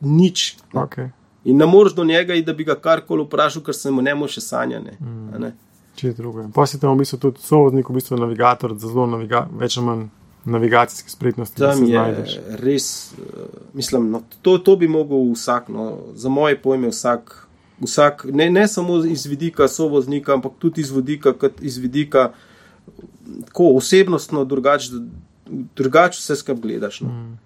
nič. 0.01 0.57
Okay. 0.73 1.11
In 1.45 1.57
ne 1.57 1.67
moreš 1.67 1.93
do 1.95 2.05
njega, 2.05 2.35
da 2.47 2.53
bi 2.53 2.65
ga 2.65 2.75
karkoli 2.75 3.25
vprašal, 3.25 3.63
ker 3.63 3.75
se 3.75 3.91
mu 3.91 4.03
ne 4.03 4.15
more 4.15 4.41
sanjane. 4.41 4.97
Mm. 5.01 5.53
Če 5.95 6.13
drugo. 6.13 6.49
Pa 6.55 6.67
si 6.67 6.81
tam 6.81 6.95
v 6.95 7.03
bistvu 7.03 7.19
tudi 7.19 7.43
sovoznik, 7.43 7.89
v 7.91 7.95
bistvu 7.95 8.17
navigator, 8.17 8.73
zelo 8.79 9.07
naviga, 9.07 9.49
več 9.59 9.77
ali 9.77 9.87
manj 9.87 10.07
navigacijske 10.45 11.11
spretnosti. 11.11 11.61
da 11.61 11.71
Tam 11.71 11.79
se 11.79 11.85
je 11.85 11.99
znajdeš. 11.99 12.39
res, 12.49 13.13
uh, 13.13 13.19
mislim, 13.75 14.11
no, 14.11 14.23
to, 14.43 14.59
to 14.59 14.77
bi 14.77 14.89
mogel 14.89 15.33
vsak, 15.33 15.69
no, 15.69 15.99
za 16.15 16.29
moje 16.29 16.63
pojme, 16.63 16.89
vsak, 16.89 17.47
vsak 17.81 18.27
ne, 18.33 18.51
ne 18.51 18.69
samo 18.69 19.05
iz 19.05 19.27
vidika 19.27 19.69
sovoznika, 19.69 20.35
ampak 20.35 20.53
tudi 20.59 20.81
iz 20.81 20.91
vidika, 20.91 21.33
iz 21.61 21.77
vidika 21.77 22.33
tako 23.45 23.77
osebnostno, 23.77 24.45
drugače 24.45 24.91
drugač 25.77 26.19
vse 26.19 26.37
skupaj 26.37 26.63
gledaš. 26.63 27.01
No. 27.01 27.09
Mm. 27.09 27.39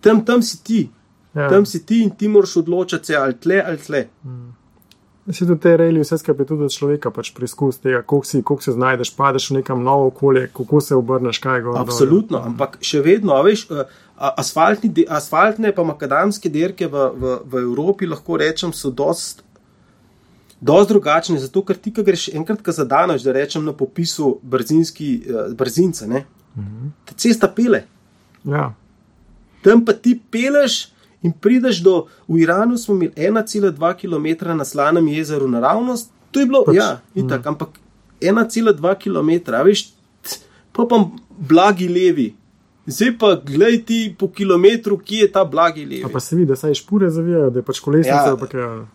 Tam, 0.00 0.24
tam 0.24 0.42
si 0.42 0.64
ti, 0.64 0.90
Ja. 1.34 1.48
tam 1.50 1.66
si 1.66 1.86
ti 1.86 2.02
in 2.02 2.10
ti 2.10 2.28
moraš 2.28 2.56
odločati 2.56 3.16
ali 3.16 3.34
tle 3.40 3.62
ali 3.66 3.78
tle. 3.78 4.06
Si 5.24 5.46
tudi 5.46 5.56
te 5.60 5.70
reili, 5.76 6.02
vse 6.04 6.18
skupaj 6.20 6.44
tudi 6.46 6.66
od 6.66 6.72
človeka, 6.74 7.08
pač 7.10 7.30
preizkus 7.32 7.78
tega, 7.80 8.02
koliko, 8.04 8.26
si, 8.28 8.42
koliko 8.44 8.62
se 8.66 8.72
znajdeš, 8.76 9.14
padeš 9.16 9.46
v 9.50 9.54
nekam 9.62 9.80
novo 9.82 10.10
okolje, 10.10 10.50
kako 10.52 10.80
se 10.84 10.94
obrneš, 10.94 11.38
kaj 11.40 11.62
gor. 11.64 11.72
dol. 11.78 11.80
Absolutno, 11.80 12.42
ampak 12.44 12.76
še 12.84 13.00
vedno, 13.00 13.38
veš, 13.42 13.62
eh, 13.72 13.88
asfaltni, 14.20 15.06
asfaltne 15.08 15.72
pa 15.72 15.86
makadamske 15.88 16.52
dirke 16.52 16.90
v, 16.92 17.06
v, 17.16 17.38
v 17.40 17.62
Evropi, 17.64 18.04
lahko 18.06 18.36
rečem, 18.36 18.72
so 18.76 18.92
dost, 18.92 19.40
dost 20.60 20.92
drugačne, 20.92 21.40
zato 21.40 21.64
ker 21.64 21.80
ti, 21.80 21.88
ko 21.96 22.04
greš 22.04 22.28
enkrat, 22.36 22.60
ko 22.60 22.76
zadaneš, 22.76 23.24
da 23.24 23.32
rečem 23.32 23.64
na 23.64 23.72
popisu 23.72 24.38
brzinski, 24.42 25.08
eh, 25.24 25.54
brzince, 25.56 26.04
ne, 26.06 26.26
ta 27.08 27.16
cesta 27.16 27.48
pele, 27.48 27.86
Ja. 28.44 28.74
tam 29.64 29.80
pa 29.88 29.96
ti 29.96 30.20
peleš. 30.20 30.90
In 31.24 31.32
prideš 31.32 31.80
do, 31.84 32.04
v 32.28 32.44
Iranu 32.44 32.76
smo 32.78 32.94
imeli 32.94 33.12
1,2 33.16 33.94
km 33.96 34.52
na 34.52 34.64
slanem 34.64 35.08
jezeru 35.08 35.48
naravnost, 35.48 36.12
to 36.30 36.42
je 36.42 36.46
bilo, 36.46 36.64
Pač, 36.68 36.76
ja, 36.76 36.88
itak, 37.16 37.46
ampak 37.46 37.80
1,2 38.20 38.96
km, 39.00 39.30
veš, 39.64 39.86
t- 40.20 40.40
pa 40.72 40.84
pa 40.84 41.00
blagi 41.38 41.88
levi, 41.88 42.34
Zdaj 42.86 43.18
pa 43.18 43.40
gledaj 43.46 43.78
ti 43.84 44.14
po 44.18 44.28
kilometru, 44.28 44.98
ki 44.98 45.16
je 45.16 45.32
ta 45.32 45.44
blagi 45.44 45.84
levi. 45.84 46.04
A 46.04 46.08
pa 46.12 46.20
se 46.20 46.36
vidi, 46.36 46.46
da 46.46 46.56
se 46.56 46.74
špure 46.74 47.10
zavijajo, 47.10 47.50
da 47.50 47.58
je 47.58 47.62
pač 47.62 47.80
kolesnica. 47.80 48.26
Ja. 48.26 48.32
ampak 48.32 48.54
Ja, 48.54 48.86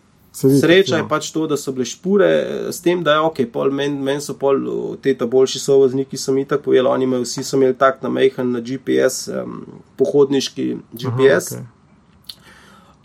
vidi, 0.42 0.60
Sreča 0.60 0.94
ja. 0.94 1.02
je 1.02 1.08
pač 1.08 1.32
to, 1.34 1.46
da 1.50 1.56
so 1.58 1.72
bile 1.74 1.84
špure, 1.84 2.28
eh, 2.28 2.72
s 2.72 2.80
tem, 2.80 3.02
da 3.02 3.16
je 3.18 3.24
ok, 3.26 3.40
pol 3.52 3.74
meni 3.74 3.98
men 3.98 4.22
so 4.22 4.36
pol 4.38 4.62
uh, 4.62 4.94
te 5.02 5.14
ta 5.18 5.26
boljši 5.26 5.58
sovozniki, 5.58 6.16
sem 6.16 6.38
jih 6.38 6.46
tako 6.46 6.70
pojel, 6.70 6.86
oni 6.86 7.04
imajo 7.04 7.26
vsi 7.26 7.42
so 7.44 7.58
imeli 7.58 7.74
tak 7.74 8.02
namehen 8.06 8.52
na 8.54 8.62
GPS, 8.62 9.26
um, 9.34 9.66
pohodniški 9.98 10.76
GPS. 10.94 11.52
Aha, 11.52 11.64
okej. 11.64 11.79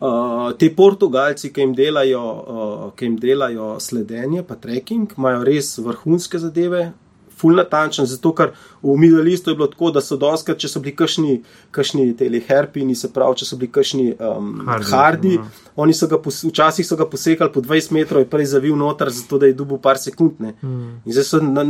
Uh, 0.05 0.51
te 0.59 0.69
Portugalci, 0.75 1.49
ki 1.53 1.63
jim, 1.63 1.71
delajo, 1.73 2.21
uh, 2.21 2.83
ki 2.97 3.07
jim 3.07 3.15
delajo 3.17 3.75
sledenje, 3.81 4.43
pa 4.45 4.57
trekking, 4.59 5.15
imajo 5.17 5.41
res 5.47 5.71
vrhunske 5.81 6.37
zadeve, 6.43 6.91
full 7.35 7.55
natančen. 7.59 8.05
Zato, 8.05 8.31
ker 8.35 8.53
v 8.83 8.95
Middle 8.99 9.31
Eastu 9.31 9.51
je 9.51 9.55
bilo 9.59 9.67
tako, 9.71 9.91
da 9.95 10.01
so 10.03 10.17
doskrat, 10.19 10.59
če 10.61 10.69
so 10.71 10.81
bili 10.83 10.95
kakšni, 10.95 11.37
kakšni 11.75 12.07
teli 12.19 12.41
herpini, 12.47 12.95
se 12.95 13.09
pravi, 13.13 13.41
če 13.41 13.47
so 13.49 13.59
bili 13.59 13.71
kakšni 13.75 14.05
um, 14.15 14.51
Hardi, 14.67 14.91
hardi, 14.91 15.33
ja. 15.39 15.71
oni 15.83 15.95
so 15.97 16.09
ga 16.11 16.19
pos, 16.21 16.41
včasih 16.47 16.87
so 16.87 16.97
ga 16.99 17.07
posekali 17.11 17.51
po 17.53 17.63
20 17.65 17.95
metrov, 17.95 18.23
je 18.23 18.29
prej 18.31 18.51
zavil 18.55 18.77
noter, 18.79 19.11
zato 19.13 19.39
da 19.41 19.49
je 19.49 19.57
dubil 19.57 19.81
par 19.83 19.99
sekund. 20.01 20.39
Ne. 20.43 20.55
Mm. 20.61 20.91
In 21.05 21.17
zdaj 21.17 21.27
so, 21.27 21.41
na, 21.43 21.65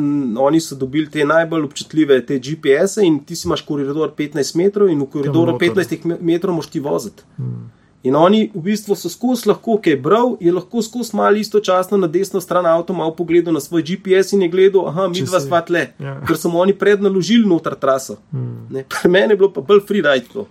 oni 0.45 0.61
so 0.63 0.77
dobili 0.79 1.09
te 1.11 1.25
najbolj 1.25 1.69
občutljive 1.69 2.19
te 2.27 2.37
GPS-e 2.39 3.07
in 3.07 3.21
ti 3.25 3.37
si 3.37 3.49
imaš 3.49 3.65
koridor 3.65 4.13
15 4.17 4.59
metrov 4.59 4.91
in 4.91 5.01
v 5.01 5.09
koridoru 5.17 5.55
noter. 5.55 5.73
15 5.73 6.05
me- 6.11 6.21
metrov 6.33 6.57
moš 6.59 6.69
ti 6.73 6.83
voziti. 6.83 7.25
Mm. 7.39 7.65
In 8.05 8.13
oni 8.15 8.51
v 8.53 8.61
bistvu 8.61 8.93
so 8.93 9.09
skozi 9.09 9.49
lahko, 9.49 9.79
ki 9.81 9.95
je 9.95 9.97
bral, 9.97 10.35
je 10.39 10.51
lahko 10.53 10.81
skozi 10.85 11.15
malo 11.17 11.39
istočasno 11.41 11.97
na 11.97 12.07
desno 12.07 12.37
stran 12.41 12.65
avto 12.69 12.93
malo 12.93 13.15
pogledal 13.17 13.53
na 13.55 13.59
svoj 13.63 13.81
GPS 13.81 14.35
in 14.37 14.43
je 14.45 14.49
gledal, 14.53 14.85
aha, 14.91 15.07
mi 15.09 15.23
dva 15.25 15.39
sva 15.41 15.63
tle, 15.65 15.87
ja. 15.99 16.19
ker 16.27 16.37
so 16.37 16.51
mu 16.53 16.61
oni 16.61 16.75
prednaložili 16.77 17.49
noter 17.49 17.73
traso. 17.75 18.19
Mm. 18.29 18.67
Ne, 18.69 18.83
Pri 18.85 19.09
meni 19.09 19.33
je 19.33 19.39
bilo 19.41 19.49
pa 19.53 19.63
bolj 19.65 19.81
freeride 19.87 20.29
to. 20.33 20.45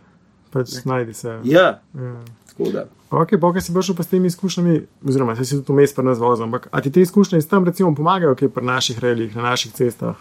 Pač 0.50 0.80
najdi 0.84 1.14
se. 1.14 1.38
Ja, 1.46 1.78
Ja. 1.94 2.16
tako 2.50 2.70
da. 2.74 2.84
Ok, 3.14 3.36
pa 3.38 3.52
kaj 3.54 3.62
si 3.62 3.74
prišel 3.74 3.94
pa 3.94 4.02
s 4.02 4.10
temi 4.10 4.26
izkušnjami, 4.26 4.74
oziroma 5.06 5.36
si 5.38 5.54
tudi 5.54 5.70
vmes 5.76 5.94
pri 5.94 6.04
nas 6.08 6.18
vozil, 6.18 6.48
ampak 6.48 6.66
a 6.74 6.80
ti 6.82 6.90
te 6.90 7.02
izkušnje 7.06 7.38
iz 7.38 7.46
tam 7.46 7.62
recimo 7.64 7.94
pomagajo, 7.94 8.34
kaj 8.34 8.50
pri 8.50 8.66
naših 8.66 8.98
relih, 8.98 9.36
na 9.36 9.54
naših 9.54 9.70
cestah? 9.72 10.18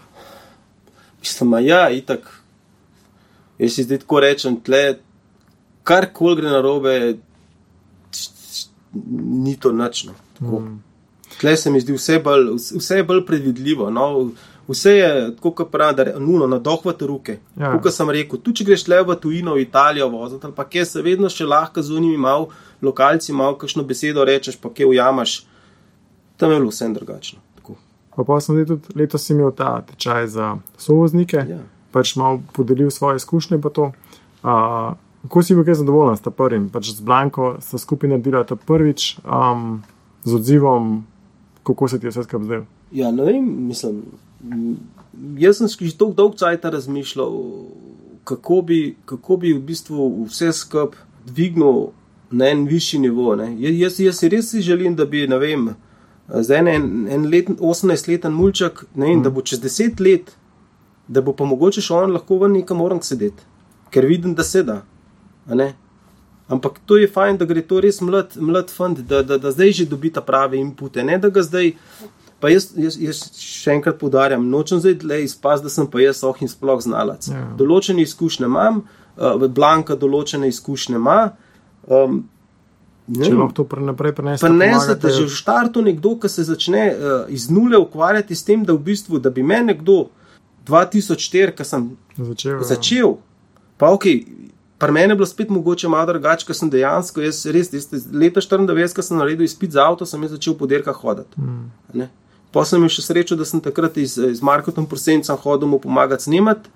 Mislim, 1.17 1.53
a 1.53 1.59
ja, 1.65 1.89
itak. 1.89 2.29
Jaz 3.57 3.73
si 3.73 3.83
zdaj 3.87 4.03
tako 4.05 4.19
rečem, 4.21 4.59
tle, 4.61 4.99
kar 5.83 6.09
koli 6.13 6.41
gre 6.41 6.49
na 6.49 6.61
robe, 6.61 7.17
ni 9.19 9.55
to 9.59 9.71
nočno. 9.71 10.13
Mm. 10.41 10.79
Tle 11.41 11.57
se 11.57 11.71
mi 11.71 11.81
zdi 11.81 11.93
vse 11.93 12.19
bolj, 12.19 12.51
vse 12.77 12.97
je 12.97 13.03
bolj 13.03 13.25
predvidljivo. 13.25 13.89
No? 13.89 14.29
Vse 14.67 14.91
je 14.91 15.35
tako, 15.35 15.51
kot 15.51 15.71
pravi, 15.71 15.95
da 15.95 16.03
je 16.03 16.19
nuno, 16.19 16.47
nadohvate 16.47 17.07
ruke. 17.07 17.37
Ja. 17.59 17.73
Kot 17.83 17.93
sem 17.93 18.09
rekel, 18.09 18.39
tudi 18.39 18.61
če 18.61 18.67
greš 18.69 18.85
le 18.87 19.01
v 19.03 19.15
tujino, 19.19 19.57
v 19.57 19.65
Italijo 19.65 20.07
voziti, 20.13 20.45
ali 20.47 20.55
pa 20.55 20.63
kje 20.69 20.85
se 20.85 21.01
vedno 21.03 21.29
še 21.29 21.45
lahko 21.45 21.83
z 21.83 21.91
unimi 21.91 22.17
mal, 22.17 22.47
lokalci 22.81 23.33
mal 23.35 23.57
kakšno 23.59 23.83
besedo 23.83 24.23
rečeš, 24.23 24.55
pa 24.61 24.71
kje 24.71 24.87
ujamaš, 24.93 25.41
tam 26.39 26.51
je 26.53 26.61
bilo 26.61 26.71
vse 26.71 26.87
drugačno. 26.95 27.41
Tako. 27.57 27.75
Pa 28.15 28.23
pa 28.23 28.39
sem 28.41 28.61
tudi 28.65 28.95
letos 28.95 29.27
imel 29.29 29.51
ta 29.51 29.81
tečaj 29.89 30.27
za 30.27 30.53
sovoznike, 30.77 31.43
Ja. 31.49 31.59
pač 31.91 32.15
malo 32.15 32.39
podelil 32.53 32.91
svoje 32.91 33.19
izkušnje 33.19 33.59
pa 33.61 33.69
to. 33.69 33.91
Uh, 34.43 34.95
Kako 35.23 35.43
si 35.43 35.55
bil 35.55 35.63
kaj 35.63 35.79
zadovoljen 35.79 36.17
s 36.17 36.21
tem 36.21 36.33
prvim? 36.35 36.67
Pač 36.69 36.91
z 36.91 37.01
Blanko 37.01 37.55
sta 37.63 37.79
skupaj 37.79 38.09
naredila 38.11 38.43
ta 38.43 38.55
prvič, 38.55 39.17
um, 39.23 39.81
z 40.23 40.35
odzivom, 40.35 41.05
kako 41.63 41.87
se 41.87 41.99
ti 41.99 42.05
je 42.05 42.11
vse 42.11 42.23
skupaj 42.23 42.45
zdel. 42.45 42.65
Ja, 42.91 43.11
ne 43.11 43.23
vem, 43.23 43.47
mislim. 43.67 44.03
Jaz 45.39 45.61
sem 45.61 45.67
že 45.71 45.95
dolgo 45.95 46.35
časa 46.35 46.69
razmišljal, 46.69 47.31
kako 48.23 48.61
bi, 48.61 48.95
kako 49.05 49.37
bi 49.37 49.53
v 49.53 49.63
bistvu 49.63 50.25
vse 50.27 50.51
skupaj 50.51 50.99
dvignil 51.25 51.93
na 52.31 52.49
en 52.49 52.65
višji 52.67 52.99
nivo. 52.99 53.35
ne. 53.35 53.55
Ja- 53.61 53.71
Jaz, 53.71 53.99
jaz 53.99 54.19
si 54.19 54.29
res 54.29 54.51
si 54.51 54.61
želim, 54.61 54.95
da 54.95 55.05
bi, 55.05 55.27
ne 55.27 55.37
vem, 55.37 55.75
za 56.27 56.55
en, 56.55 56.67
en, 56.67 57.07
en 57.09 57.29
let, 57.29 57.47
18-leten 57.49 58.31
mulček, 58.31 58.85
vem, 58.95 59.19
mm. 59.19 59.23
da 59.23 59.29
bo 59.29 59.41
čez 59.41 59.61
10 59.61 59.99
let, 60.01 60.35
da 61.07 61.21
bo 61.21 61.33
pa 61.33 61.45
mogoče 61.45 61.81
še 61.81 61.93
on 61.93 62.11
lahko 62.11 62.37
v 62.39 62.49
nekem 62.49 62.81
orang 62.81 63.03
sedeti, 63.03 63.43
ker 63.89 64.05
vidim, 64.05 64.35
da 64.35 64.43
se 64.43 64.63
da. 64.63 64.83
Ampak 66.47 66.79
to 66.85 66.97
je 66.97 67.07
fajn, 67.07 67.37
da 67.39 67.45
gre 67.45 67.61
to 67.65 67.79
res 67.81 68.01
mlad, 68.03 68.35
mlad 68.35 68.71
fant, 68.71 68.99
da, 68.99 69.21
da, 69.23 69.37
da 69.41 69.51
zdaj 69.51 69.71
že 69.79 69.85
dobi 69.89 70.11
ta 70.13 70.21
prave 70.21 70.59
inpute, 70.59 71.03
ne 71.03 71.17
da 71.17 71.31
ga 71.33 71.43
zdaj. 71.43 71.73
Pa 72.43 72.49
jaz, 72.51 72.73
jaz, 72.75 72.97
jaz 72.99 73.21
še 73.39 73.71
enkrat 73.77 73.95
poudarjam, 74.01 74.43
nočem 74.51 74.81
zdaj 74.83 74.97
le 75.07 75.21
izpasti, 75.23 75.63
da 75.63 75.71
sem 75.71 75.87
pa 75.87 76.01
jaz 76.03 76.19
oh 76.27 76.35
in 76.43 76.51
sploh 76.51 76.81
znalac. 76.83 77.29
Ja. 77.31 77.45
Določene 77.55 78.03
izkušnje 78.03 78.49
imam, 78.49 78.81
uh, 79.15 79.47
Blanka 79.47 79.95
določene 79.95 80.49
izkušnje 80.51 80.99
ima. 80.99 81.17
Um, 81.87 82.25
ne 83.07 83.29
Če 83.29 83.31
lahko 83.37 83.55
to 83.61 83.65
pre- 83.71 83.85
naprej 83.87 84.15
prenesete, 84.19 84.99
da 84.99 85.13
že 85.15 85.23
v 85.23 85.31
štartu 85.31 85.85
nekdo, 85.87 86.17
ki 86.19 86.31
se 86.31 86.43
začne 86.43 86.83
uh, 86.91 87.13
iz 87.31 87.47
nule 87.47 87.79
ukvarjati 87.79 88.35
s 88.35 88.43
tem, 88.43 88.67
da 88.67 88.75
v 88.75 88.83
bistvu, 88.91 89.23
da 89.23 89.31
bi 89.31 89.43
me 89.43 89.61
nekdo 89.63 90.09
2004, 90.67 91.55
ki 91.55 91.67
sem 91.67 91.89
začel. 92.19 92.59
ja. 92.59 92.67
začel, 92.75 93.17
pa 93.79 93.95
ok, 93.95 94.11
pri 94.83 94.95
meni 94.95 95.11
je 95.11 95.19
bilo 95.21 95.29
spet 95.29 95.49
mogoče 95.49 95.89
malo 95.89 96.11
drugače, 96.11 96.47
ker 96.47 96.57
sem 96.57 96.69
dejansko, 96.73 97.23
jaz 97.23 97.45
res, 97.55 97.71
tiste, 97.71 98.01
leta 98.11 98.43
94, 98.43 98.95
ko 98.97 99.05
sem 99.05 99.17
naredil 99.17 99.47
izpit 99.47 99.75
za 99.77 99.87
avto, 99.87 100.07
sem 100.09 100.21
jaz 100.27 100.35
začel 100.35 100.57
po 100.59 100.67
dirkah 100.67 100.97
hoditi. 100.99 101.39
Mm. 101.39 102.07
Pa 102.53 102.65
sem 102.67 102.81
imel 102.81 102.91
še 102.93 103.01
srečo, 103.01 103.37
da 103.39 103.47
sem 103.49 103.63
takrat 103.63 103.97
iz, 103.97 104.17
iz 104.19 104.41
Markotom 104.45 104.85
Prosencem 104.89 105.39
hodil 105.41 105.71
mu 105.71 105.79
pomagati 105.81 106.27
snemati. 106.27 106.69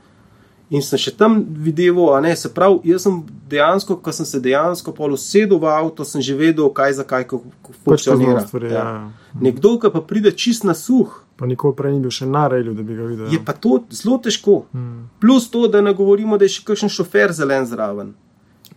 In 0.73 0.83
sem 0.83 0.99
še 0.99 1.13
tam 1.15 1.37
videl, 1.63 1.95
ne, 2.25 2.33
se 2.35 2.49
pravi, 2.51 2.81
jaz 2.91 3.05
sem 3.05 3.21
dejansko, 3.47 3.95
ko 4.03 4.11
sem 4.11 4.27
se 4.27 4.41
dejansko 4.43 4.91
pol 4.91 5.13
usedel 5.15 5.61
v 5.63 5.69
avto, 5.71 6.03
sem 6.03 6.19
že 6.19 6.35
vedel, 6.35 6.67
kaj 6.75 6.97
za 6.97 7.05
kaj, 7.07 7.23
kako 7.29 7.71
Pač 7.85 8.03
funkcionira. 8.03 8.41
stvari, 8.43 8.73
ja. 8.73 8.83
ja. 8.83 9.37
Nekdo, 9.39 9.77
ki 9.79 9.93
pa 9.93 10.01
pride 10.03 10.33
čist 10.35 10.67
na 10.67 10.75
suh, 10.75 11.21
Pa 11.37 11.45
nikoli 11.45 11.75
prej 11.77 11.93
ni 11.93 11.99
bil 12.01 12.11
še 12.13 12.25
na 12.25 12.47
rejlu, 12.49 12.73
da 12.73 12.83
bi 12.83 12.95
ga 12.97 13.05
videl. 13.05 13.27
je 13.33 13.39
pa 13.45 13.53
to 13.53 13.83
zelo 13.93 14.17
težko. 14.17 14.65
Mm. 14.73 15.09
Plus 15.21 15.49
to, 15.53 15.67
da 15.67 15.81
ne 15.81 15.93
govorimo, 15.93 16.37
da 16.37 16.45
je 16.45 16.55
še 16.57 16.63
kakšen 16.65 16.89
šofer 16.89 17.33
zelen 17.37 17.65
zraven. 17.69 18.13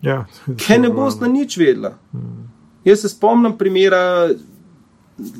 Ja, 0.02 0.24
Kaj 0.66 0.78
ne 0.78 0.90
boste 0.92 1.28
nič 1.28 1.56
vedela. 1.60 1.94
Jaz 2.84 3.02
se 3.04 3.08
spomnim 3.12 3.56
primera, 3.58 4.30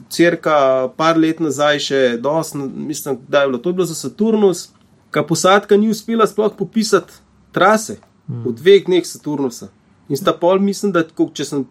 crka 0.09 0.89
par 0.97 1.17
let 1.17 1.41
nazaj, 1.41 1.79
še 1.81 2.01
dosti, 2.21 2.59
mislim, 2.59 3.19
da 3.29 3.43
je 3.43 3.49
bilo 3.49 3.59
to 3.59 3.73
je 3.73 3.79
bilo 3.79 3.87
za 3.89 3.95
Saturnus, 3.95 4.69
ka 5.11 5.23
posadka 5.25 5.77
ni 5.77 5.89
uspela 5.91 6.27
sploh 6.27 6.53
popisati 6.57 7.13
trase 7.53 7.97
v 8.29 8.53
dveh 8.53 8.85
dneh 8.87 9.07
Saturnusa. 9.07 9.71
In 10.11 10.17
sta 10.17 10.33
pol, 10.35 10.59
mislim, 10.59 10.91
da 10.93 11.05
tako, 11.07 11.29
če 11.31 11.45
sem 11.45 11.63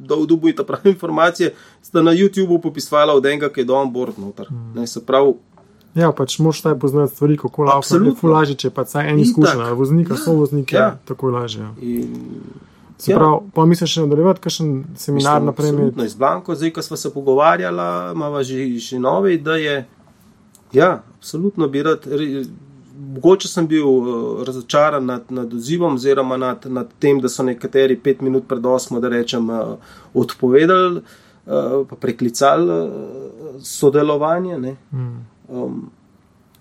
dal 0.00 0.24
dubu 0.26 0.48
in 0.48 0.56
ta 0.56 0.64
prave 0.64 0.90
informacije, 0.90 1.52
sta 1.82 2.02
na 2.02 2.10
YouTubu 2.12 2.56
popisvala 2.58 3.12
od 3.12 3.26
enega, 3.26 3.48
ki 3.48 3.60
je 3.60 3.68
dol 3.68 3.86
board 3.86 4.16
noter. 4.18 4.48
Ne, 4.74 4.86
se 4.86 5.04
pravi, 5.04 5.36
Ja, 5.94 6.12
pač 6.12 6.38
moš 6.38 6.60
taj 6.62 6.76
poznati 6.78 7.14
stvari, 7.14 7.34
kako 7.36 7.64
lahko 7.64 7.96
je 7.96 8.12
ful 8.14 8.30
lažje, 8.30 8.54
če 8.56 8.68
pa 8.70 8.84
saj 8.86 9.08
en 9.10 9.18
izkušen, 9.18 9.60
ali 9.60 9.74
voznika, 9.74 10.14
Ja, 10.14 10.18
so 10.18 10.32
voznike, 10.32 10.76
ja. 10.76 10.82
ja. 10.82 10.98
tako 11.04 11.28
je 11.28 11.34
lažje. 11.34 11.60
ja. 11.60 11.70
in 11.82 12.06
Se 12.98 13.10
Ja. 13.10 13.16
pravi, 13.18 13.50
pa 13.54 13.64
misliš 13.64 13.90
še 13.90 14.00
nadaljevati, 14.00 14.40
kakšen 14.40 14.68
seminar 14.94 15.42
naprej? 15.42 15.70
Absolutno, 15.70 16.04
iz 16.04 16.14
Blanko, 16.14 16.54
zdaj, 16.54 16.70
ko 16.70 16.82
smo 16.82 16.96
se 16.96 17.10
pogovarjali, 17.10 17.86
imamo 18.14 18.42
že, 18.42 18.66
že 18.78 18.98
nove 18.98 19.34
ideje. 19.34 19.86
Ja, 20.72 21.02
absolutno 21.16 21.68
bi 21.68 21.82
rad. 21.82 22.06
Mogoče 23.14 23.48
sem 23.48 23.66
bil 23.68 23.86
uh, 23.86 24.42
razočaran 24.46 25.04
nad, 25.06 25.22
nad 25.28 25.54
odzivom, 25.54 25.94
oziroma 25.94 26.36
nad, 26.36 26.66
nad 26.66 26.88
tem, 26.98 27.20
da 27.20 27.28
so 27.28 27.42
nekateri 27.42 27.96
pet 27.96 28.20
minut 28.20 28.44
pred 28.48 28.66
osmo, 28.66 29.00
da 29.00 29.08
rečem, 29.08 29.50
uh, 29.50 29.74
odpovedali, 30.14 31.00
uh, 31.00 31.86
pa 31.90 31.96
preklicali 31.96 32.66
uh, 32.70 32.90
sodelovanje. 33.62 34.58
Ne. 34.58 34.76
Mm. 34.92 35.26
Um, 35.48 35.90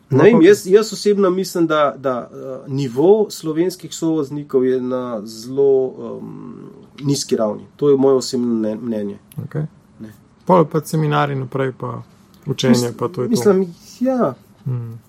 ne 0.10 0.24
vem, 0.24 0.42
jaz, 0.42 0.68
jaz 0.68 0.94
osebno 0.94 1.30
mislim, 1.30 1.68
da, 1.68 1.96
da 1.98 2.30
uh, 2.32 2.74
nivo 2.74 3.28
slovenskih 3.30 3.94
sovoznikov 3.96 4.66
je 4.66 4.82
na 4.82 5.22
zelo 5.26 5.88
um, 5.88 6.70
nizki 7.02 7.36
ravni. 7.36 7.64
To 7.76 7.90
je 7.90 7.98
moje 7.98 8.16
osebno 8.16 8.48
mne- 8.48 8.78
mnenje. 8.82 9.18
Okay. 9.38 9.66
Ne. 10.00 10.14
Pol 10.46 10.66
pa 10.66 10.82
seminari 10.82 11.36
naprej, 11.36 11.72
pa 11.80 12.02
učenje, 12.46 12.94
pa 13.00 13.08
to 13.08 13.22
je 13.22 13.28
to. 13.28 13.30
Mislim, 13.30 13.68
ja, 14.00 14.34
Mm. 14.66 15.00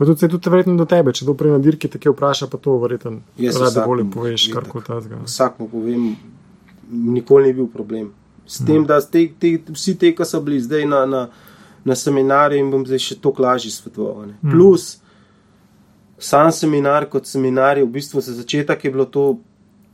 Pa 0.00 0.06
tudi 0.06 0.18
se 0.18 0.26
je 0.26 0.30
tudi 0.30 0.50
verjetno 0.50 0.78
do 0.80 0.86
tebe, 0.88 1.12
če 1.12 1.26
to 1.28 1.34
prej 1.36 1.50
na 1.52 1.58
dirki 1.60 1.88
tako 1.92 2.14
vpraša, 2.14 2.46
pa 2.48 2.56
to 2.56 2.78
verjetno 2.80 3.18
vsakemu 3.36 3.84
bolje 3.84 4.04
poveš, 4.14 4.46
kar 4.48 4.64
kot 4.64 4.86
tazga. 4.88 5.18
vsak 5.26 5.58
mu 5.60 5.66
povem, 5.68 6.06
nikoli 6.88 7.50
ni 7.50 7.56
bil 7.58 7.66
problem. 7.68 8.06
S 8.46 8.64
tem, 8.64 8.86
da 8.88 8.96
te, 9.04 9.26
te, 9.36 9.50
vsi 9.68 9.98
te, 10.00 10.14
ki 10.16 10.24
so 10.24 10.40
bili 10.40 10.62
zdaj 10.64 10.86
na, 10.88 11.02
na, 11.04 11.20
na 11.84 11.94
seminarju, 11.94 12.62
in 12.64 12.70
bom 12.72 12.86
zdaj 12.88 13.02
še 13.10 13.18
toliko 13.20 13.44
lažje 13.44 13.74
svetoval. 13.76 14.24
ne. 14.30 14.38
Plus, 14.40 14.88
sam 16.16 16.48
seminar 16.48 17.04
kot 17.12 17.28
seminar, 17.28 17.76
je 17.76 17.84
v 17.84 17.92
bistvu 18.00 18.24
za 18.24 18.32
začetek 18.40 18.84
je 18.84 18.94
bilo 18.96 19.04
to 19.04 19.26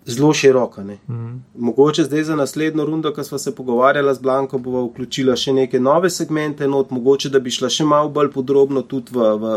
zelo 0.07 0.33
široko. 0.35 0.85
ne. 0.85 0.99
Mm. 1.09 1.45
Mogoče 1.59 2.05
zdaj 2.05 2.25
za 2.25 2.37
naslednjo 2.37 2.85
rundo, 2.85 3.13
ko 3.13 3.25
smo 3.25 3.39
se 3.39 3.55
pogovarjali 3.55 4.15
z 4.15 4.23
Blanko, 4.23 4.59
bova 4.59 4.85
vključila 4.87 5.37
še 5.37 5.53
neke 5.53 5.81
nove 5.81 6.11
segmente, 6.11 6.69
not, 6.69 6.91
mogoče 6.91 7.31
da 7.31 7.41
bi 7.41 7.51
šla 7.51 7.69
še 7.69 7.85
malo 7.85 8.09
bolj 8.09 8.31
podrobno 8.33 8.83
tudi 8.83 9.13
v, 9.15 9.33
v 9.43 9.57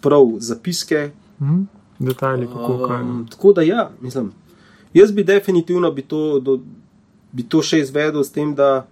prav 0.00 0.36
zapiske, 0.38 1.10
Mm. 1.40 1.66
detajli, 1.98 2.46
kako 2.46 2.86
kaj. 2.88 3.00
Um, 3.00 3.26
tako 3.30 3.52
da 3.52 3.62
ja, 3.62 3.90
mislim. 4.00 4.32
Jaz 4.94 5.12
bi 5.12 5.24
definitivno 5.24 5.90
bi 5.90 6.02
to, 6.02 6.40
do, 6.40 6.58
bi 7.32 7.42
to 7.42 7.62
še 7.62 7.78
izvedel 7.80 8.24
s 8.24 8.32
tem, 8.32 8.54
da 8.54 8.86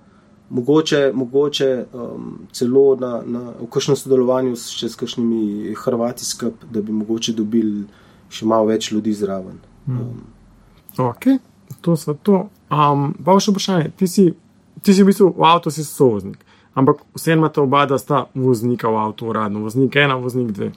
mogoče, 0.50 1.10
mogoče 1.14 1.84
um, 1.92 2.38
celo 2.52 2.96
na, 2.96 3.22
na, 3.26 3.42
v 3.60 3.68
kakšnem 3.70 3.96
sodelovanju 3.96 4.56
s, 4.56 4.70
še 4.78 4.88
s 4.88 4.96
kakšnimi 4.96 5.74
Hrvati 5.76 6.24
skup, 6.24 6.64
da 6.72 6.82
bi 6.82 6.92
mogoče 6.92 7.34
dobili 7.36 7.84
še 8.30 8.46
malo 8.46 8.70
več 8.70 8.92
ljudi 8.92 9.12
zraven. 9.12 9.58
Um, 9.88 10.26
Ok, 10.98 11.24
to 11.80 11.96
so 11.96 12.14
to. 12.14 12.48
Um, 12.70 13.12
pa 13.24 13.36
še 13.38 13.52
vprašanje, 13.54 13.92
ti 13.96 14.08
si, 14.10 14.24
ti 14.82 14.94
si 14.94 15.04
v 15.04 15.12
bistvu 15.12 15.30
v 15.36 15.46
avtu, 15.46 15.70
si 15.70 15.86
sovoznik, 15.86 16.40
ampak 16.74 17.04
vseeno 17.14 17.44
imate 17.44 17.62
oba, 17.62 17.84
da 17.86 18.00
sta 18.02 18.26
voznika 18.34 18.90
v 18.90 18.98
avtu, 19.06 19.28
uradno, 19.30 19.62
voznik 19.62 19.94
ena, 19.96 20.18
voznik 20.18 20.50
dve. 20.56 20.72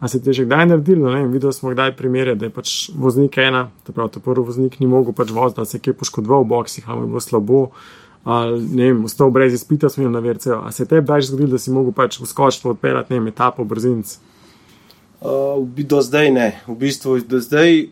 A 0.00 0.08
se 0.08 0.20
ti 0.20 0.28
je 0.32 0.40
že 0.40 0.44
kdaj 0.48 0.66
naredilo, 0.72 1.12
ne 1.12 1.22
vem, 1.22 1.32
videl 1.32 1.52
smo 1.52 1.72
kdaj 1.72 1.94
primere, 1.96 2.34
da 2.36 2.48
je 2.48 2.52
pač 2.52 2.72
voznik 2.92 3.36
ena, 3.40 3.68
te 3.84 3.92
pravi, 3.92 4.16
ta 4.16 4.20
prvi 4.24 4.44
voznik 4.48 4.80
ni 4.80 4.88
mogel 4.88 5.16
pač 5.16 5.30
voziti, 5.32 5.60
da 5.60 5.68
se 5.68 5.76
je 5.76 5.84
kje 5.84 5.96
poškodoval 6.00 6.44
v 6.44 6.50
boksih, 6.56 6.88
ali 6.88 7.04
je 7.04 7.12
bilo 7.12 7.22
slabo, 7.24 7.60
ali 8.24 8.60
ne 8.60 8.90
vem, 8.90 9.04
ostal 9.04 9.30
brez 9.30 9.54
izpita, 9.56 9.92
smo 9.92 10.04
jim 10.04 10.12
na 10.12 10.24
verce. 10.24 10.56
A 10.56 10.72
se 10.72 10.84
je 10.84 10.88
tebi 10.88 11.04
kdaj 11.04 11.28
zgodilo, 11.28 11.52
da 11.56 11.60
si 11.60 11.72
mogel 11.72 11.92
pač 11.96 12.18
vskočiti, 12.20 12.68
odpeljati, 12.68 13.12
ne 13.12 13.20
vem, 13.20 13.28
etapo, 13.32 13.64
brzinc? 13.64 14.18
uh, 15.20 15.62
do 15.64 16.00
zdaj 16.02 16.30
ne, 16.30 16.48
v 16.66 16.76
bistvu 16.76 17.20
do 17.28 17.40
zdaj. 17.40 17.88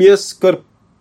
Jaz 0.00 0.32
kar 0.32 0.56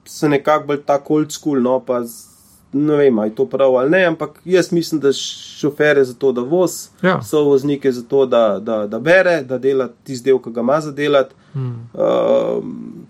sem 0.05 0.31
nekako 0.31 0.67
bolj 0.67 0.81
tako 0.85 1.13
old 1.13 1.31
school, 1.31 1.61
no 1.61 1.79
pa 1.79 2.03
z, 2.03 2.25
ne 2.73 2.95
vem, 2.95 3.19
ali 3.19 3.29
je 3.29 3.35
to 3.35 3.45
prav 3.45 3.75
ali 3.75 3.89
ne, 3.89 4.05
ampak 4.05 4.41
jaz 4.45 4.71
mislim, 4.71 4.99
da 4.99 5.11
šofer 5.13 5.97
je 5.97 6.03
zato, 6.05 6.31
da 6.31 6.41
voz, 6.41 6.89
Ja. 7.01 7.21
so 7.21 7.43
voznike 7.43 7.91
zato, 7.91 8.25
da, 8.25 8.59
da, 8.59 8.87
da 8.87 8.99
bere, 8.99 9.43
da 9.43 9.57
dela 9.57 9.89
tisti 10.03 10.25
del, 10.25 10.39
ki 10.39 10.51
ga 10.51 10.61
ima 10.61 10.81
za 10.81 10.91
delati. 10.91 11.35
Hmm. 11.53 11.89
Uh, 11.93 12.63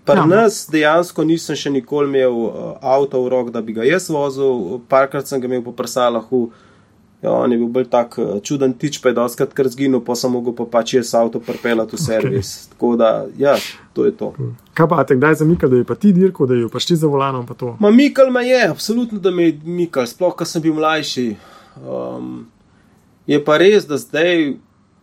Pri 0.04 0.16
Ja. 0.16 0.26
nas 0.26 0.68
dejansko 0.70 1.24
nisem 1.24 1.56
še 1.56 1.70
nikoli 1.70 2.08
imel 2.08 2.32
uh, 2.32 2.52
avto 2.82 3.22
v 3.22 3.28
rok, 3.28 3.50
da 3.50 3.62
bi 3.62 3.72
ga 3.72 3.82
jaz 3.82 4.10
vozil, 4.10 4.78
parkrat 4.88 5.26
sem 5.26 5.40
ga 5.40 5.46
imel 5.46 5.64
po 5.64 5.72
prsalahu. 5.72 6.50
Ja, 7.24 7.32
on 7.32 7.52
je 7.52 7.56
bil 7.58 7.68
bolj 7.72 7.86
tak 7.88 8.18
uh, 8.20 8.34
čuden 8.44 8.74
tič, 8.76 8.98
pa 9.00 9.08
je 9.08 9.16
doskrat 9.16 9.54
kar 9.56 9.68
zginil, 9.72 10.02
pa 10.04 10.12
sem 10.12 10.28
mogel 10.28 10.52
pa 10.52 10.66
pač 10.68 10.92
jaz 10.98 11.14
avto 11.16 11.40
pripeljati 11.40 11.96
v 11.96 12.00
servis. 12.02 12.50
Okay. 12.52 12.72
Tako 12.74 12.90
da, 13.00 13.10
ja, 13.40 13.54
to 13.96 14.04
je 14.04 14.12
to. 14.18 14.28
Kaj 14.76 14.88
pa 14.90 15.06
te 15.08 15.16
kdaj 15.16 15.38
zamika, 15.40 15.70
da 15.72 15.80
je 15.80 15.86
pa 15.88 15.96
ti 15.96 16.12
dirko, 16.12 16.44
da 16.44 16.58
je 16.58 16.68
pač 16.68 16.90
ti 16.90 16.98
za 17.00 17.08
volanom, 17.08 17.46
pa 17.48 17.56
to? 17.56 17.78
Ma 17.80 17.88
Mikal 17.90 18.28
me 18.28 18.44
je, 18.44 18.60
absolutno, 18.68 19.22
da 19.24 19.32
me 19.32 19.48
je 19.48 19.56
Mikal, 19.64 20.04
sploh, 20.10 20.36
ko 20.36 20.44
sem 20.44 20.60
bil 20.66 20.76
mlajši. 20.76 21.24
Um, 21.80 22.44
je 23.24 23.40
pa 23.44 23.56
res, 23.62 23.88
da 23.88 23.96
zdaj, 23.96 24.58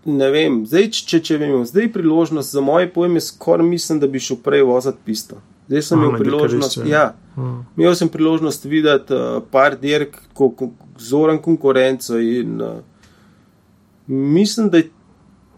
ne 0.06 0.30
vem, 0.30 0.62
zdaj, 0.70 0.92
če, 1.02 1.24
če 1.26 1.40
imel 1.42 1.66
zdaj 1.66 1.90
priložnost, 1.96 2.54
za 2.54 2.62
moje 2.62 2.92
pojme, 2.94 3.18
skoraj 3.18 3.66
mislim, 3.66 3.98
da 4.04 4.06
bi 4.12 4.22
šel 4.22 4.38
prej 4.46 4.68
voziti 4.70 5.02
pisto. 5.10 5.42
Zdaj 5.72 5.84
sem 5.88 6.02
imel 6.04 6.18
priložnost, 6.20 6.82
ja, 6.86 7.14
Hmm. 7.32 7.62
imel 7.80 7.94
sem 7.96 8.10
priložnost 8.12 8.66
videti 8.68 9.16
uh, 9.16 9.38
par 9.52 9.78
dirk, 9.80 10.18
ko, 10.36 10.50
ko, 10.52 10.68
zoren 11.00 11.38
konkurenco 11.40 12.20
in 12.20 12.58
uh, 12.62 12.82
mislim, 14.08 14.68
da 14.70 14.82
je 14.82 14.90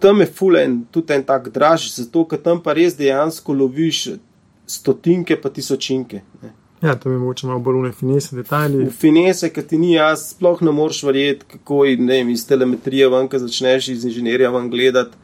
tam 0.03 0.19
je 0.21 0.25
fulen, 0.25 0.83
tudi 0.91 1.13
en 1.13 1.23
tak 1.23 1.47
draž, 1.49 1.87
zato 1.95 2.25
ker 2.27 2.41
tam 2.43 2.59
pa 2.61 2.75
res 2.75 2.97
dejansko 2.97 3.55
loviš 3.55 4.01
stotinke 4.67 5.37
pa 5.41 5.49
tisočinke. 5.49 6.19
Ne. 6.43 6.51
Ja, 6.83 6.97
to 6.99 7.09
bi 7.09 7.15
mogoče 7.15 7.47
malo 7.47 7.61
bolj 7.63 7.79
unefinese 7.79 8.35
detajli. 8.35 8.89
Finese, 8.91 9.47
ki 9.49 9.63
ti 9.63 9.79
ni 9.79 9.93
jaz, 9.93 10.25
sploh 10.33 10.59
ne 10.67 10.73
moreš 10.75 10.99
verjeti, 11.07 11.47
kako 11.55 11.85
je, 11.87 11.95
ne 11.97 12.17
vem, 12.19 12.33
iz 12.35 12.43
telemetrije 12.47 13.07
ven, 13.09 13.29
ko 13.31 13.39
začneš 13.39 13.87
iz 13.95 14.03
inženirja 14.09 14.51
ven 14.51 14.67
gledati. 14.69 15.15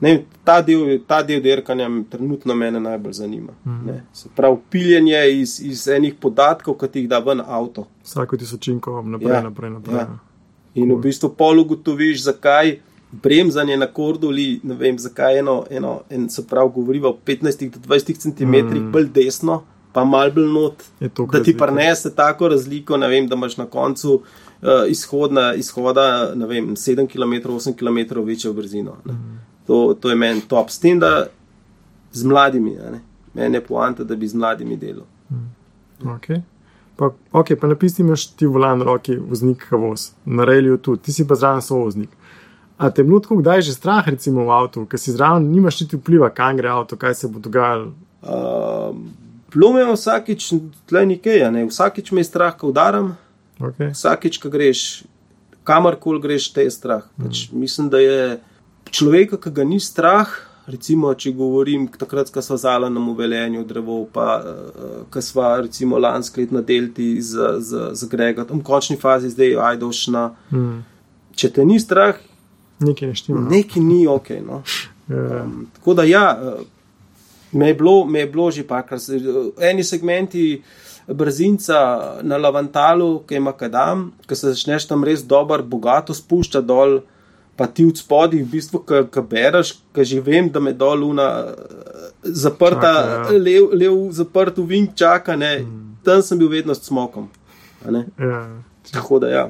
Vem, 0.00 0.18
ta 0.44 0.62
del, 0.62 1.00
ta 1.06 1.22
del 1.22 1.40
dirkanja 1.40 1.88
trenutno 2.10 2.54
mene 2.54 2.80
najbolj 2.80 3.12
zanima. 3.12 3.52
Mhm. 3.64 3.86
Ne. 3.86 4.04
Se 4.12 4.28
pravi, 4.28 4.56
piljenje 4.70 5.20
iz, 5.32 5.60
iz 5.62 5.88
enih 5.88 6.14
podatkov, 6.16 6.74
ki 6.74 6.88
ti 6.88 7.00
jih 7.00 7.08
da 7.08 7.18
ven 7.20 7.40
avto. 7.40 7.86
Vsako 8.02 8.36
tisočinko 8.36 9.02
naprej, 9.04 9.30
Ja, 9.30 9.42
naprej, 9.42 9.70
naprej. 9.70 9.96
ja. 9.96 10.18
In 10.74 10.90
v 10.90 10.98
bistvu 10.98 11.28
pol 11.30 11.58
ugotoviš, 11.58 12.22
zakaj 12.22 12.78
bremzanje 13.14 13.76
na 13.76 13.86
korduli, 13.88 14.60
ne 14.62 14.74
vem, 14.74 14.98
zakaj 14.98 15.38
eno, 15.38 15.64
eno 15.70 16.00
en, 16.10 16.28
se 16.28 16.42
pravi, 16.44 16.70
govoriva 16.74 17.08
o 17.08 17.16
15 17.16 17.70
do 17.70 17.78
20 17.80 18.18
cm 18.18 18.54
Mm. 18.76 18.90
bolj 18.92 19.08
desno, 19.08 19.62
pa 19.92 20.04
mal 20.04 20.30
bolj 20.32 20.48
not. 20.48 20.82
Da 21.30 21.42
ti 21.42 21.56
prenese 21.56 22.10
tako 22.12 22.48
razliko, 22.48 22.96
vem, 22.98 23.28
da 23.28 23.34
imaš 23.34 23.56
na 23.56 23.66
koncu 23.66 24.14
uh, 24.14 24.68
izhodna, 24.88 25.54
izhoda, 25.54 26.06
vem, 26.36 26.74
7 26.76 27.06
km, 27.06 27.48
8 27.48 27.74
km 27.74 28.20
večjo 28.20 28.52
brzino. 28.52 28.96
ne. 29.04 29.14
To, 29.66 29.94
to 29.94 30.10
je 30.10 30.16
meni 30.16 30.40
top. 30.40 30.70
S 30.70 30.78
tem, 30.78 30.98
da 31.00 31.26
z 32.12 32.24
mladimi, 32.24 32.76
meni 33.34 33.56
je 33.56 33.64
poanta, 33.64 34.04
da 34.04 34.16
bi 34.16 34.28
z 34.28 34.34
mladimi 34.34 34.76
delal. 34.76 35.06
Okay. 36.04 36.42
Pa, 36.96 37.08
ok, 37.32 37.54
pa 37.60 37.66
napisti 37.66 38.02
imaš 38.02 38.26
ti 38.36 38.46
volan 38.46 38.82
roki, 38.82 39.16
voznik 39.16 39.64
voz, 39.70 40.10
na 40.24 40.44
reliju 40.44 40.76
tudi, 40.78 41.02
ti 41.02 41.12
si 41.12 41.26
pa 41.26 41.34
zraven 41.34 41.62
sovoznik. 41.62 42.10
A 42.78 42.90
te 42.90 43.02
je 43.02 43.06
bilo 43.06 43.20
tako 43.20 43.36
kdaj 43.36 43.62
že 43.62 43.72
strah, 43.74 44.08
recimo 44.08 44.44
v 44.44 44.50
avtu, 44.50 44.84
ker 44.86 44.98
si 45.00 45.14
zraven, 45.14 45.48
nimaš 45.50 45.80
niti 45.80 45.96
vpliva, 45.96 46.30
kam 46.30 46.56
gre 46.56 46.68
avto, 46.68 46.96
kaj 46.96 47.14
se 47.14 47.28
bo 47.28 47.38
dogajalo. 47.38 47.92
Uh, 48.22 48.96
Bilo 49.54 49.72
me 49.72 49.80
je 49.80 49.92
vsakič, 49.92 50.52
tle 50.90 51.04
nekaj, 51.06 51.44
ne. 51.54 51.60
vsakič 51.70 52.10
me 52.12 52.20
je 52.20 52.24
strah, 52.24 52.56
ko 52.58 52.68
udaram, 52.74 53.14
Okay. 53.62 53.92
vsakič, 53.94 54.38
ko 54.42 54.50
greš, 54.50 55.04
kamorkoli 55.64 56.18
greš, 56.20 56.48
te 56.52 56.64
je 56.66 56.70
strah. 56.74 57.04
Pač 57.22 57.48
mislim, 57.54 57.86
da 57.88 57.98
je 58.02 58.40
človeka, 58.94 59.38
ki 59.40 59.50
ga 59.50 59.64
ni 59.66 59.80
strah, 59.82 60.30
recimo, 60.70 61.10
če 61.12 61.34
govorim, 61.36 61.88
takrat, 61.92 62.30
ko 62.32 62.42
smo 62.42 62.56
zala 62.60 62.88
na 62.88 63.00
uveljenju 63.10 63.64
drevo, 63.68 64.04
pa 64.12 64.28
uh, 64.40 65.00
ko 65.12 65.22
smo 65.22 65.48
recimo 65.66 65.98
lansko 66.00 66.40
let 66.40 66.54
na 66.54 66.62
delti 66.64 67.08
z, 67.20 67.58
z, 67.60 67.88
z 67.92 68.08
Gregotom, 68.12 68.62
v 68.62 68.66
končni 68.66 68.96
fazi 69.00 69.32
zdaj 69.34 69.58
ajdošna. 69.72 70.28
Hmm. 70.52 70.78
Če 71.34 71.50
te 71.52 71.66
ni 71.66 71.80
strah, 71.82 72.20
Nekaj 72.84 73.08
ne 73.08 73.14
štima. 73.14 73.40
no. 73.40 73.50
neki 73.50 73.80
ni 73.80 74.06
ok. 74.06 74.30
No. 74.46 74.62
Ja. 75.08 75.42
Um, 75.42 75.66
tako 75.76 75.94
da 75.94 76.06
ja, 76.08 76.24
eh, 76.32 76.64
me 77.52 77.68
je 77.68 77.74
bilo, 77.74 78.04
me 78.04 78.24
je 78.24 78.26
bilo 78.26 78.50
že 78.50 78.64
parkrat. 78.66 79.02
Eni 79.60 79.84
segmenti 79.84 80.62
brzinca 81.08 81.76
na 82.22 82.36
Lavantalu, 82.36 83.22
ki 83.28 83.36
ima 83.36 83.52
kadam, 83.52 84.12
ki 84.26 84.36
se 84.36 84.54
začneš 84.54 84.88
tam 84.88 85.04
res 85.04 85.22
dobro, 85.22 85.62
bogato 85.62 86.14
spušča 86.14 86.60
dol. 86.60 87.00
Pa 87.56 87.68
ti 87.70 87.86
od 87.86 87.98
spodaj, 87.98 88.42
v 88.42 88.50
bistvu, 88.50 88.80
ki 88.82 89.22
bereš, 89.30 89.76
ki 89.94 90.04
že 90.04 90.20
vem, 90.20 90.50
da 90.50 90.60
me 90.60 90.72
dol 90.74 91.04
una 91.06 91.28
zaprta, 92.22 92.92
Čaka, 92.94 93.34
ja. 93.34 93.38
lev, 93.38 93.68
lev 93.72 93.98
zaprt 94.10 94.58
v 94.58 94.66
vink 94.66 94.94
čaka, 94.98 95.36
ne. 95.38 95.60
Tam 96.04 96.22
sem 96.22 96.38
bil 96.38 96.50
vedno 96.50 96.74
s 96.74 96.82
smokom. 96.88 97.28
Ja. 97.86 98.40
Tako 98.90 99.18
da 99.22 99.28
ja. 99.28 99.44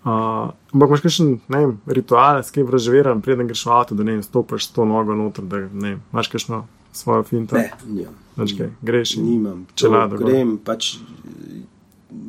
Uh, 0.00 0.48
ampak 0.72 0.88
imaš 0.88 1.02
kakšen 1.04 1.34
vem, 1.52 1.74
ritual, 1.84 2.40
s 2.40 2.54
kim 2.54 2.68
razžveren, 2.72 3.20
preden 3.20 3.50
greš 3.50 3.66
v 3.68 3.72
avto, 3.76 3.94
da 3.94 4.04
ne 4.06 4.16
vem, 4.16 4.22
stopiš 4.24 4.70
to 4.72 4.86
nogo 4.88 5.12
noter, 5.12 5.44
da 5.44 5.66
ne 5.68 5.90
vem, 5.90 5.98
imaš 6.12 6.30
kakšno 6.32 6.62
svojo 6.96 7.26
finto. 7.28 7.56
Ne, 7.56 7.68
nimam. 7.84 8.16
Kaj, 8.40 8.70
greš 8.80 9.18
in 9.18 9.26
Nimam, 9.28 9.66
čelado 9.76 10.16
grem. 10.16 10.56
Pač, 10.64 10.94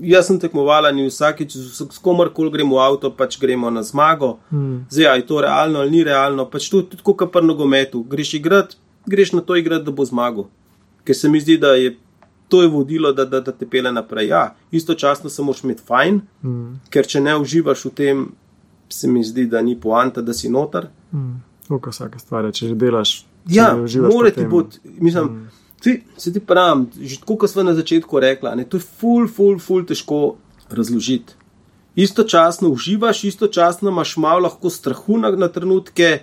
jaz 0.02 0.28
sem 0.28 0.40
tekmovala 0.40 0.90
in 0.92 1.08
vsakeč, 1.08 1.56
s 1.56 1.82
s 1.82 2.00
komorkoli 2.02 2.52
gremo 2.52 2.76
v 2.76 2.84
avto, 2.84 3.12
pač 3.12 3.40
gremo 3.40 3.70
na 3.70 3.84
zmago. 3.84 4.38
Hmm. 4.50 4.86
Zdaj, 4.90 5.08
a 5.08 5.16
je 5.16 5.26
to 5.26 5.42
realno 5.42 5.80
ali 5.80 5.92
ni 5.92 6.04
realno, 6.04 6.46
pač 6.46 6.70
to 6.70 6.82
je 6.84 6.90
tudi 6.94 7.04
kot 7.04 7.32
pri 7.32 7.46
nogometu. 7.46 8.04
Greš 8.04 8.34
igrat, 8.40 8.76
greš 9.06 9.34
na 9.34 9.42
to 9.42 9.56
igrat, 9.56 9.84
da 9.84 9.92
bo 9.92 10.06
zmagal. 10.06 10.48
Ker 11.06 11.16
se 11.16 11.30
mi 11.30 11.42
zdi, 11.42 11.58
da 11.58 11.74
je 11.74 11.96
to 12.52 12.62
je 12.62 12.68
vodilo, 12.68 13.14
da, 13.14 13.26
da, 13.26 13.40
da 13.40 13.52
te 13.52 13.66
pele 13.66 13.92
naprej. 13.92 14.28
Ja, 14.28 14.56
istočasno 14.72 15.30
se 15.30 15.42
moraš 15.42 15.64
imeti 15.64 15.84
fajn, 15.88 16.22
Hmm. 16.42 16.80
ker 16.90 17.08
če 17.08 17.22
ne 17.22 17.38
uživaš 17.38 17.86
v 17.86 17.92
tem, 17.96 18.26
se 18.90 19.08
mi 19.08 19.24
zdi, 19.24 19.46
da 19.48 19.62
ni 19.62 19.80
poanta, 19.80 20.22
da 20.22 20.34
si 20.34 20.50
noter. 20.50 20.90
Hmm. 21.12 21.40
Tako 21.68 21.90
vsaka 21.90 22.20
stvar, 22.20 22.52
če 22.52 22.68
že 22.68 22.76
delaš. 22.76 23.22
če 23.48 23.56
Ja, 23.56 23.72
mora 24.12 24.30
ti 24.32 24.44
biti, 24.46 24.80
mislim, 25.00 25.26
mm. 25.26 25.61
Ti, 25.82 26.02
se 26.18 26.34
ti 26.34 26.40
pravim, 26.40 26.88
že 27.02 27.20
tako, 27.20 27.36
kot 27.44 27.52
smo 27.52 27.64
na 27.64 27.74
začetku 27.78 28.20
rekla, 28.20 28.56
ne, 28.56 28.66
to 28.66 28.78
je 28.78 28.86
ful, 28.86 29.28
ful, 29.28 29.60
ful 29.60 29.86
težko 29.86 30.36
razložiti. 30.70 31.34
Istočasno 31.96 32.70
uživaš, 32.72 33.24
istočasno 33.28 33.92
imaš 33.92 34.16
malo 34.18 34.46
lahko 34.48 34.70
strahu 34.70 35.18
na, 35.18 35.32
na 35.36 35.48
trenutke, 35.52 36.22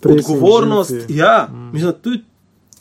Presni 0.00 0.20
odgovornost. 0.20 0.90
živci. 0.90 1.16
Ja, 1.16 1.48
mm. 1.50 1.70
mislim, 1.72 1.94
to 2.02 2.12
je, 2.12 2.20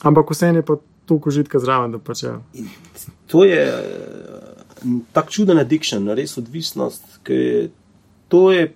Ampak 0.03 0.32
vse 0.32 0.47
je 0.47 0.62
pa 0.62 0.75
toliko 1.06 1.30
užitka 1.30 1.60
zraven, 1.60 1.91
da 1.91 1.99
pač 1.99 2.23
je. 2.23 2.34
to 3.27 3.43
je 3.43 3.62
eh, 3.63 4.99
tak 5.13 5.32
čuden 5.32 5.60
addiction, 5.60 6.10
res 6.10 6.38
odvisnost, 6.38 7.03
ki 7.23 7.34
je, 7.34 7.69
to 8.27 8.51
je. 8.51 8.73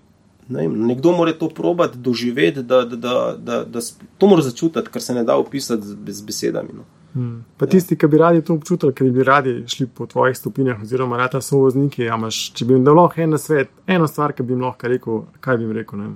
Ne 0.52 0.66
vem, 0.66 0.74
nekdo 0.88 1.14
mora 1.16 1.32
to 1.38 1.48
probati, 1.50 1.98
doživeti, 1.98 2.64
da, 2.64 2.82
da, 2.84 2.96
da, 2.96 3.36
da, 3.38 3.64
da 3.64 3.80
to 4.18 4.28
mora 4.28 4.42
začutiti, 4.44 4.90
kar 4.92 5.02
se 5.02 5.14
ne 5.14 5.24
da 5.24 5.38
opisati 5.40 5.86
z, 5.88 5.96
z 6.08 6.26
besedami. 6.28 6.74
No. 6.76 6.84
Hmm. 7.14 7.44
Pa 7.58 7.68
tisti, 7.68 7.98
ki 8.00 8.08
bi 8.08 8.18
radi 8.18 8.42
to 8.42 8.56
občutili, 8.56 8.94
ki 8.96 9.10
bi 9.12 9.24
radi 9.28 9.56
šli 9.68 9.88
po 9.88 10.06
tvojih 10.08 10.38
stopinjah, 10.38 10.82
oziroma 10.82 11.18
rata 11.20 11.42
so 11.42 11.60
vozniki, 11.60 12.06
a 12.08 12.16
imaš, 12.16 12.40
če 12.56 12.66
bi 12.66 12.78
jim 12.78 12.86
dal 12.88 12.96
lahko 12.96 13.20
en 13.22 13.36
na 13.36 13.40
svet, 13.42 13.72
eno 13.88 14.08
stvar, 14.08 14.32
ki 14.38 14.46
bi 14.48 14.56
jim 14.56 14.64
lahko 14.64 14.92
rekel, 14.92 15.24
kaj 15.44 15.58
bi 15.60 15.68
jim 15.68 15.74
rekel, 15.76 16.00
ne 16.00 16.12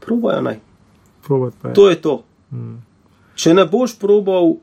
Probajo 0.00 0.40
naj. 0.42 0.58
probati 1.26 1.56
pa 1.62 1.68
je. 1.68 1.74
To 1.74 1.88
je 1.88 2.00
to. 2.00 2.22
Hmm. 2.50 2.82
če 3.34 3.54
ne 3.54 3.64
boš 3.66 3.96
probal, 3.98 4.56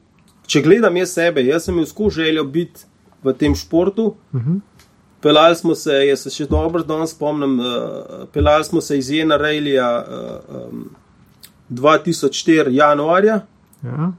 če 0.47 0.61
gledam 0.61 0.97
jaz 0.97 1.15
sebe, 1.15 1.43
jaz 1.43 1.65
sem 1.65 1.75
imel 1.75 1.87
skozi 1.87 2.23
željo 2.23 2.43
biti 2.43 2.85
v 3.23 3.33
tem 3.33 3.55
športu. 3.55 4.15
Uh 4.33 4.41
-huh. 4.41 4.59
Pelali 5.21 5.55
smo 5.55 5.75
se, 5.75 5.91
jaz 5.91 6.19
se 6.19 6.29
še 6.29 6.45
dobro 6.45 6.83
danes 6.83 7.11
spomnim, 7.11 7.59
uh, 7.59 8.27
pelali 8.33 8.63
smo 8.63 8.81
se 8.81 8.97
iz 8.97 9.11
Jena 9.11 9.37
Rejlija 9.37 10.05
uh, 10.07 10.55
um, 10.73 10.89
2004. 11.69 12.69
januarja. 12.69 13.41
Ja. 13.83 14.11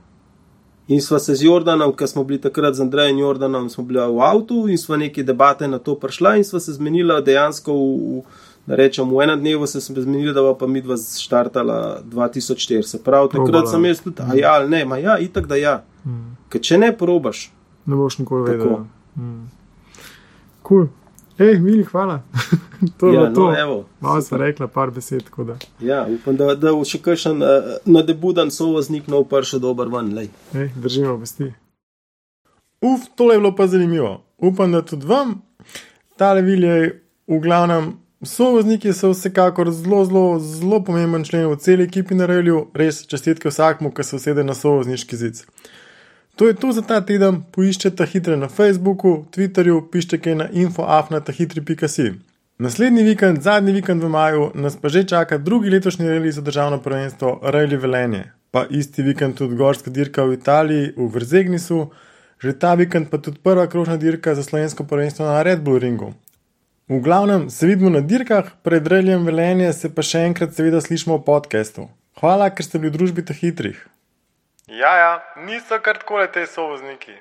In 0.92 1.00
sva 1.00 1.18
se 1.22 1.34
z 1.34 1.46
Jordanom, 1.46 1.94
ki 1.96 2.06
smo 2.10 2.24
bili 2.28 2.40
takrat 2.40 2.76
z 2.76 2.84
Andrejem 2.84 3.18
Jordanom, 3.22 3.70
smo 3.72 3.84
bili 3.88 4.00
v 4.00 4.20
avtu 4.26 4.66
in 4.68 4.78
sva 4.78 4.98
neke 5.00 5.24
debate 5.24 5.68
na 5.68 5.78
to 5.78 5.94
prišla 5.96 6.36
in 6.36 6.44
sva 6.44 6.60
se 6.60 6.74
zmenila 6.76 7.20
dejansko 7.24 7.72
v, 7.72 8.20
da 8.66 8.76
rečem, 8.76 9.08
v 9.08 9.24
enem 9.24 9.40
dnevu 9.40 9.66
se 9.66 9.80
smo 9.80 10.02
zmenili, 10.02 10.34
da 10.34 10.44
bo 10.44 10.52
pa 10.58 10.68
mi 10.68 10.82
dva 10.84 10.98
štartala 11.00 12.02
2004. 12.04 12.82
Se 12.82 13.00
pravi, 13.02 13.32
takrat 13.32 13.70
sem 13.72 13.88
jaz 13.88 14.04
tudi, 14.04 14.20
a 14.20 14.36
ja, 14.36 14.52
ali 14.60 14.70
ne, 14.70 14.84
ma 14.84 15.00
ja, 15.00 15.16
itak 15.18 15.48
da 15.48 15.56
ja. 15.56 15.80
Mm. 16.04 16.36
Ker 16.52 16.60
če 16.60 16.78
ne 16.78 16.92
probaš, 16.98 17.48
Ne 17.86 17.96
boš 17.96 18.18
nikoli 18.18 18.46
Tako. 18.46 18.58
vedel. 18.58 18.84
Mm. 19.16 19.50
Cool. 20.68 20.86
Ej, 21.38 21.58
mili, 21.58 21.84
hvala. 21.84 22.22
to 22.98 23.08
je 23.08 23.14
ja, 23.14 23.20
bilo 23.20 23.34
to. 23.34 23.50
no, 23.50 23.60
evo. 23.60 23.84
Malo 24.00 24.22
sem 24.22 24.38
rekla, 24.38 24.66
par 24.66 24.90
besed. 24.90 25.22
Ja, 25.80 26.06
upam, 26.10 26.36
da, 26.36 26.54
da 26.54 26.72
bo 26.72 26.84
še 26.84 27.00
kakšen 27.02 27.42
uh, 27.42 27.72
nadebuden 27.84 28.50
sovoznik 28.50 29.08
nov 29.08 29.28
prši 29.30 29.60
dober 29.62 29.88
ven. 29.92 30.12
Lej. 30.16 30.28
Ej, 30.54 30.70
držimo 30.76 31.16
vesti. 31.16 31.52
Uf, 32.82 33.08
tole 33.16 33.34
je 33.34 33.40
bilo 33.40 33.54
pa 33.56 33.66
zanimivo. 33.66 34.20
Upam, 34.38 34.72
da 34.72 34.82
tudi 34.82 35.06
vam. 35.06 35.40
Tale 36.18 36.42
vilje, 36.42 37.02
v 37.26 37.38
glavnem, 37.40 37.92
sovozniki 38.22 38.92
so 38.92 39.12
vsekakor 39.12 39.70
zelo, 39.70 40.04
zelo, 40.04 40.24
zelo 40.38 40.82
pomemben 40.84 41.24
člen 41.24 41.46
v 41.50 41.56
celi 41.56 41.86
ekipi 41.88 42.18
na 42.18 42.26
relju. 42.26 42.66
Res 42.74 43.04
čestitke 43.06 43.50
vsakmu, 43.50 43.92
ki 43.94 44.04
se 44.04 44.18
usede 44.18 44.44
na 44.44 44.54
sovozniški 44.58 45.16
zid. 45.16 45.44
To 46.36 46.48
je 46.48 46.54
to 46.54 46.72
za 46.72 46.82
ta 46.82 47.00
teden. 47.04 47.42
Poiščete 47.52 48.06
hitre 48.08 48.36
na 48.40 48.48
Facebooku, 48.48 49.26
Twitterju, 49.34 49.82
pišite 49.92 50.18
kaj 50.18 50.34
na 50.34 50.46
infoafnatahitri.si. 50.48 52.12
Naslednji 52.62 53.02
vikend, 53.04 53.42
zadnji 53.42 53.72
vikend 53.72 54.02
v 54.02 54.08
maju, 54.08 54.46
nas 54.54 54.76
pa 54.80 54.88
že 54.88 55.04
čaka 55.08 55.38
drugi 55.38 55.70
letošnji 55.70 56.08
reli 56.08 56.32
za 56.32 56.40
državno 56.40 56.78
prvenstvo 56.78 57.40
Reli 57.42 57.76
Velenje. 57.76 58.24
Pa 58.50 58.64
isti 58.70 59.02
vikend 59.02 59.36
tudi 59.36 59.56
gorska 59.56 59.90
dirka 59.90 60.24
v 60.24 60.38
Italiji, 60.38 60.92
v 60.96 61.08
Vrzegnisu, 61.14 61.90
že 62.38 62.52
ta 62.58 62.74
vikend 62.74 63.10
pa 63.10 63.18
tudi 63.18 63.38
prva 63.42 63.66
krožna 63.66 63.96
dirka 63.96 64.34
za 64.34 64.42
slovensko 64.42 64.84
prvenstvo 64.84 65.26
na 65.26 65.42
Red 65.42 65.60
Bull 65.60 65.78
ringu. 65.78 66.14
V 66.88 67.00
glavnem 67.00 67.50
se 67.50 67.66
vidimo 67.66 67.90
na 67.90 68.00
dirkah, 68.00 68.52
pred 68.62 68.86
reljem 68.86 69.24
Velenje 69.24 69.72
se 69.72 69.88
pa 69.94 70.02
še 70.02 70.24
enkrat 70.28 70.54
seveda 70.54 70.80
slišimo 70.80 71.20
v 71.20 71.24
podkastu. 71.24 71.88
Hvala, 72.20 72.50
ker 72.50 72.64
ste 72.64 72.78
bili 72.78 72.92
v 72.92 72.98
družbi 72.98 73.24
teh 73.24 73.36
hitrih. 73.36 73.78
Ja, 74.66 74.96
ja, 74.96 75.24
niso 75.36 75.78
kar 75.82 75.98
tako 75.98 76.26
te 76.26 76.46
sovozniki. 76.46 77.16